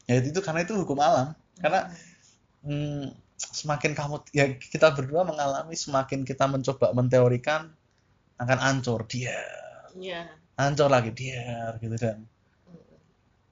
ya 0.09 0.15
itu 0.19 0.41
karena 0.43 0.63
itu 0.67 0.75
hukum 0.75 0.99
alam 0.99 1.35
karena 1.59 1.81
hmm, 2.63 3.07
semakin 3.39 3.93
kamu 3.95 4.15
ya 4.35 4.47
kita 4.57 4.91
berdua 4.95 5.23
mengalami 5.23 5.75
semakin 5.75 6.27
kita 6.27 6.47
mencoba 6.47 6.91
menteorikan 6.91 7.71
akan 8.39 8.59
ancur 8.59 9.03
dia 9.07 9.39
Iya. 9.95 10.27
ancur 10.55 10.87
lagi 10.87 11.11
dia 11.11 11.75
gitu 11.79 11.95
dan 11.95 12.23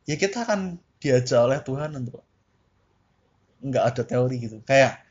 ya 0.06 0.14
kita 0.14 0.46
akan 0.46 0.78
diajak 0.98 1.40
oleh 1.42 1.58
Tuhan 1.60 1.90
untuk 1.94 2.22
nggak 3.62 3.84
ada 3.94 4.02
teori 4.06 4.36
gitu 4.38 4.62
kayak 4.62 5.02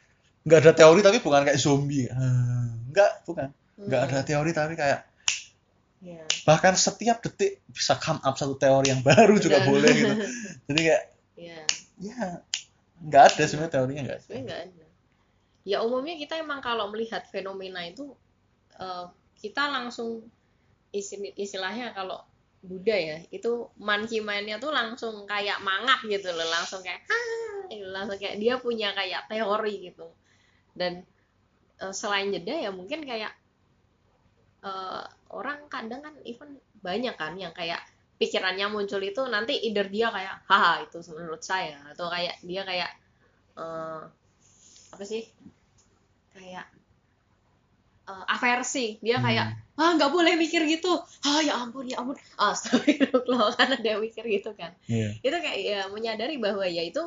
nggak 0.48 0.60
ada 0.64 0.72
teori 0.72 1.00
tapi 1.02 1.18
bukan 1.20 1.44
kayak 1.44 1.60
zombie 1.60 2.08
Ah, 2.08 2.72
nggak 2.92 3.12
bukan 3.28 3.50
nggak 3.76 4.02
ada 4.08 4.20
teori 4.24 4.52
tapi 4.52 4.76
kayak 4.76 5.04
Iya. 6.06 6.22
bahkan 6.46 6.78
setiap 6.78 7.18
detik 7.20 7.66
bisa 7.66 7.98
come 7.98 8.22
up 8.22 8.38
satu 8.38 8.54
teori 8.56 8.94
yang 8.94 9.02
baru 9.02 9.42
juga 9.42 9.64
Benar. 9.64 9.68
boleh 9.68 9.92
gitu 9.92 10.14
jadi 10.70 10.80
kayak 10.86 11.04
Iya. 11.36 11.60
ya 12.00 12.20
nggak 13.06 13.24
ada 13.34 13.44
sebenarnya 13.46 13.74
teorinya 13.74 14.02
nggak 14.10 14.18
ada. 14.18 14.24
Sebenarnya 14.26 14.46
nggak 14.46 14.62
ada. 14.66 14.86
Ya 15.66 15.78
umumnya 15.82 16.16
kita 16.18 16.38
emang 16.42 16.62
kalau 16.62 16.90
melihat 16.90 17.26
fenomena 17.30 17.82
itu 17.86 18.14
eh, 18.78 19.06
kita 19.42 19.70
langsung 19.70 20.26
istilahnya 21.36 21.92
kalau 21.92 22.24
Buddha 22.66 22.98
ya 22.98 23.18
itu 23.30 23.70
monkey 23.78 24.26
mind-nya 24.26 24.58
tuh 24.58 24.74
langsung 24.74 25.30
kayak 25.30 25.62
mangap 25.62 26.02
gitu 26.08 26.34
loh 26.34 26.48
langsung 26.50 26.82
kayak 26.82 27.06
"Ah," 27.06 27.70
langsung 27.70 28.18
kayak 28.18 28.42
dia 28.42 28.58
punya 28.58 28.90
kayak 28.98 29.30
teori 29.30 29.92
gitu. 29.92 30.10
Dan 30.74 31.06
eh, 31.82 31.94
selain 31.94 32.34
jeda 32.34 32.58
ya 32.58 32.72
mungkin 32.74 33.06
kayak 33.06 33.34
eh, 34.66 35.04
orang 35.30 35.70
kadang 35.70 36.02
kan 36.02 36.16
even 36.26 36.58
banyak 36.82 37.14
kan 37.18 37.38
yang 37.38 37.54
kayak 37.54 37.82
pikirannya 38.16 38.68
muncul 38.72 39.02
itu 39.04 39.22
nanti 39.28 39.54
either 39.68 39.88
dia 39.92 40.08
kayak 40.10 40.36
haha 40.48 40.84
itu 40.84 40.98
menurut 41.12 41.44
saya 41.44 41.76
atau 41.92 42.08
kayak 42.08 42.36
dia 42.42 42.62
kayak 42.64 42.92
eh, 43.56 44.02
apa 44.94 45.04
sih 45.04 45.24
kayak 46.32 46.66
eh, 48.08 48.24
aversi 48.32 49.00
dia 49.02 49.18
kayak 49.20 49.48
Hmm. 49.76 49.84
ah 49.84 49.92
nggak 50.00 50.08
boleh 50.08 50.40
mikir 50.40 50.64
gitu 50.72 50.88
ah 51.28 51.44
ya 51.44 51.60
ampun 51.60 51.84
ya 51.84 52.00
ampun 52.00 52.16
astagfirullah 52.40 53.52
kan 53.60 53.76
ada 53.76 53.84
yang 53.84 54.00
mikir 54.00 54.24
gitu 54.24 54.56
kan 54.56 54.72
Iya. 54.88 55.20
itu 55.20 55.36
kayak 55.36 55.60
ya 55.60 55.80
menyadari 55.92 56.40
bahwa 56.40 56.64
ya 56.64 56.80
itu 56.80 57.04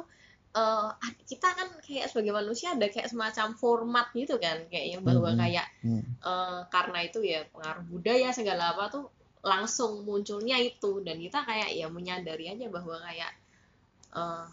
eh, 0.53 0.89
kita 1.25 1.49
kan 1.57 1.69
kayak 1.81 2.13
sebagai 2.13 2.37
manusia 2.37 2.77
ada 2.77 2.89
kayak 2.93 3.09
semacam 3.09 3.57
format 3.57 4.13
gitu 4.13 4.37
kan 4.37 4.69
kayaknya 4.69 5.01
bahwa 5.01 5.33
Mhm. 5.33 5.41
kayak 5.41 5.67
Hmm. 5.81 6.05
eh, 6.21 6.61
karena 6.69 6.99
itu 7.01 7.19
ya 7.25 7.41
pengaruh 7.49 7.85
budaya 7.89 8.29
segala 8.37 8.77
apa 8.77 8.93
tuh 8.93 9.09
langsung 9.43 10.05
munculnya 10.09 10.57
itu 10.59 11.03
dan 11.07 11.17
kita 11.25 11.41
kayak 11.49 11.71
ya 11.75 11.87
menyadari 11.91 12.45
aja 12.53 12.67
bahwa 12.71 12.97
kayak 13.07 13.33
eh, 14.15 14.45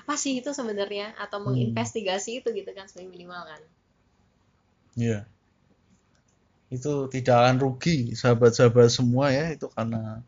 apa 0.00 0.14
sih 0.22 0.38
itu 0.40 0.50
sebenarnya 0.54 1.06
atau 1.18 1.38
Hmm. 1.44 1.46
menginvestigasi 1.52 2.30
itu 2.44 2.48
gitu 2.54 2.70
kan 2.76 2.86
sebagai 2.88 3.10
minimal 3.14 3.42
kan 3.50 3.62
Iya. 4.96 5.24
Itu 6.76 7.08
tidak 7.14 7.36
akan 7.40 7.56
rugi 7.64 8.12
sahabat-sahabat 8.20 8.88
semua 8.92 9.26
ya 9.32 9.44
itu 9.56 9.66
karena 9.72 10.20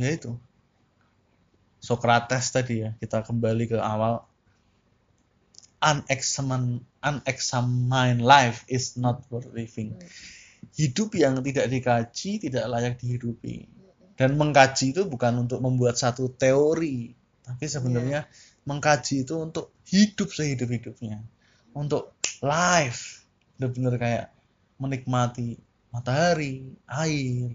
ya 0.00 0.08
itu 0.16 0.32
Socrates 1.80 2.52
tadi 2.52 2.74
ya 2.84 2.90
kita 3.00 3.18
kembali 3.26 3.64
ke 3.72 3.78
awal 3.80 4.24
unexamined 5.80 6.84
unexamined 7.02 8.20
life 8.20 8.64
is 8.68 8.96
not 8.96 9.24
worth 9.32 9.48
living. 9.52 9.96
Hidup 10.76 11.16
yang 11.16 11.40
tidak 11.44 11.66
dikaji 11.68 12.30
tidak 12.40 12.64
layak 12.68 12.94
dihidupi. 13.00 13.66
Dan 14.14 14.36
mengkaji 14.36 14.92
itu 14.92 15.08
bukan 15.08 15.48
untuk 15.48 15.64
membuat 15.64 15.96
satu 15.96 16.28
teori, 16.28 17.16
tapi 17.40 17.64
sebenarnya 17.64 18.28
mengkaji 18.68 19.24
itu 19.24 19.34
untuk 19.40 19.72
hidup 19.88 20.28
sehidup-hidupnya. 20.28 21.24
Untuk 21.72 22.12
life. 22.44 23.24
Benar-benar 23.56 23.94
kayak 23.96 24.26
menikmati 24.76 25.56
matahari, 25.90 26.70
air, 26.86 27.50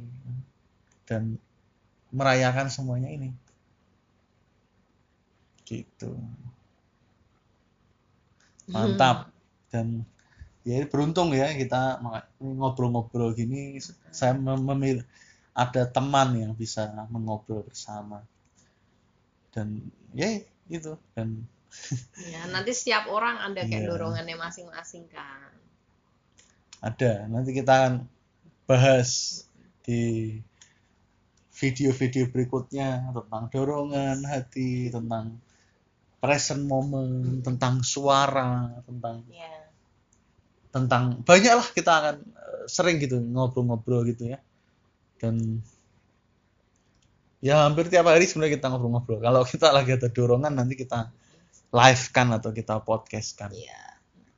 dan 1.07 1.39
merayakan 2.11 2.67
semuanya 2.67 3.09
ini. 3.13 3.29
Gitu. 5.63 6.17
Mantap. 8.69 9.29
Dan 9.69 10.07
ya 10.65 10.81
beruntung 10.89 11.29
ya 11.31 11.53
kita 11.53 12.01
ngobrol-ngobrol 12.41 13.31
gini 13.37 13.77
saya 14.09 14.33
mem- 14.33 14.65
memilih 14.65 15.05
ada 15.55 15.87
teman 15.87 16.35
yang 16.35 16.51
bisa 16.57 16.89
mengobrol 17.07 17.63
bersama. 17.63 18.19
Dan 19.53 19.87
ya 20.11 20.27
itu 20.67 20.97
dan 21.15 21.45
ya 22.33 22.41
nanti 22.49 22.71
setiap 22.73 23.07
orang 23.07 23.37
ada 23.39 23.63
kayak 23.63 23.83
Iya. 23.85 23.89
dorongannya 23.93 24.35
masing-masing 24.35 25.05
kan 25.11 25.53
ada 26.81 27.25
nanti 27.31 27.51
kita 27.53 27.71
akan 27.71 27.93
bahas 28.65 29.43
di 29.85 30.35
video-video 31.55 32.27
berikutnya 32.31 33.11
tentang 33.15 33.43
dorongan 33.47 34.27
hati 34.27 34.91
tentang 34.91 35.39
present 36.19 36.63
moment 36.67 37.39
tentang 37.45 37.79
suara 37.85 38.81
tentang 38.83 39.23
ya 39.31 39.64
tentang 40.75 41.23
banyak 41.23 41.53
lah 41.55 41.67
kita 41.71 41.91
akan 42.03 42.15
eh, 42.19 42.63
sering 42.67 42.99
gitu 42.99 43.23
ngobrol-ngobrol 43.23 44.03
gitu 44.11 44.35
ya. 44.35 44.43
Dan 45.15 45.63
ya 47.39 47.63
hampir 47.63 47.87
tiap 47.87 48.11
hari 48.11 48.27
sebenarnya 48.27 48.59
kita 48.59 48.67
ngobrol-ngobrol. 48.67 49.23
Kalau 49.23 49.47
kita 49.47 49.71
lagi 49.71 49.95
ada 49.95 50.11
dorongan 50.11 50.51
nanti 50.51 50.75
kita 50.75 51.07
live 51.71 52.03
kan 52.11 52.27
atau 52.35 52.51
kita 52.51 52.83
podcast 52.83 53.35
kan 53.35 53.51
ya 53.51 53.95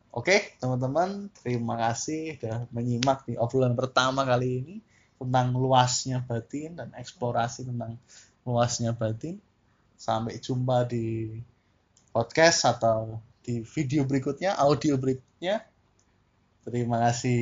oke 0.10 0.58
teman-teman 0.58 1.30
terima 1.38 1.78
kasih 1.78 2.42
sudah 2.42 2.66
menyimak 2.74 3.30
di 3.30 3.38
obrolan 3.38 3.78
pertama 3.78 4.26
kali 4.26 4.66
ini 4.66 4.76
tentang 5.18 5.54
luasnya 5.54 6.26
batin 6.26 6.78
dan 6.78 6.90
eksplorasi 6.94 7.66
tentang 7.66 7.98
luasnya 8.46 8.94
batin. 8.94 9.42
Sampai 9.98 10.38
jumpa 10.38 10.86
di 10.86 11.42
podcast 12.14 12.70
atau 12.70 13.18
di 13.42 13.66
video 13.66 14.06
berikutnya 14.06 14.54
audio 14.62 14.94
berikutnya 14.94 15.66
terima 16.72 16.98
kasih 17.10 17.40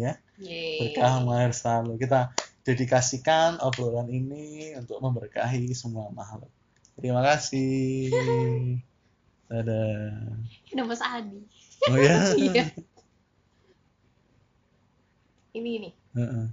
ya 0.00 0.12
Yeay. 0.40 0.78
berkah 0.80 1.20
mengalir 1.22 1.52
selalu 1.52 2.00
kita 2.00 2.32
dedikasikan 2.64 3.60
obrolan 3.60 4.08
ini 4.08 4.72
untuk 4.78 5.02
memberkahi 5.02 5.68
semua 5.76 6.08
makhluk 6.14 6.48
terima 6.96 7.20
kasih 7.22 8.08
dadah 9.52 10.40
Ada 10.72 10.82
Mas 10.88 11.02
Adi. 11.04 11.44
oh 11.92 11.98
ya 12.00 12.16
Iya. 12.32 12.64
Ini 15.52 15.70
ini. 15.84 15.90
Heeh. 16.16 16.48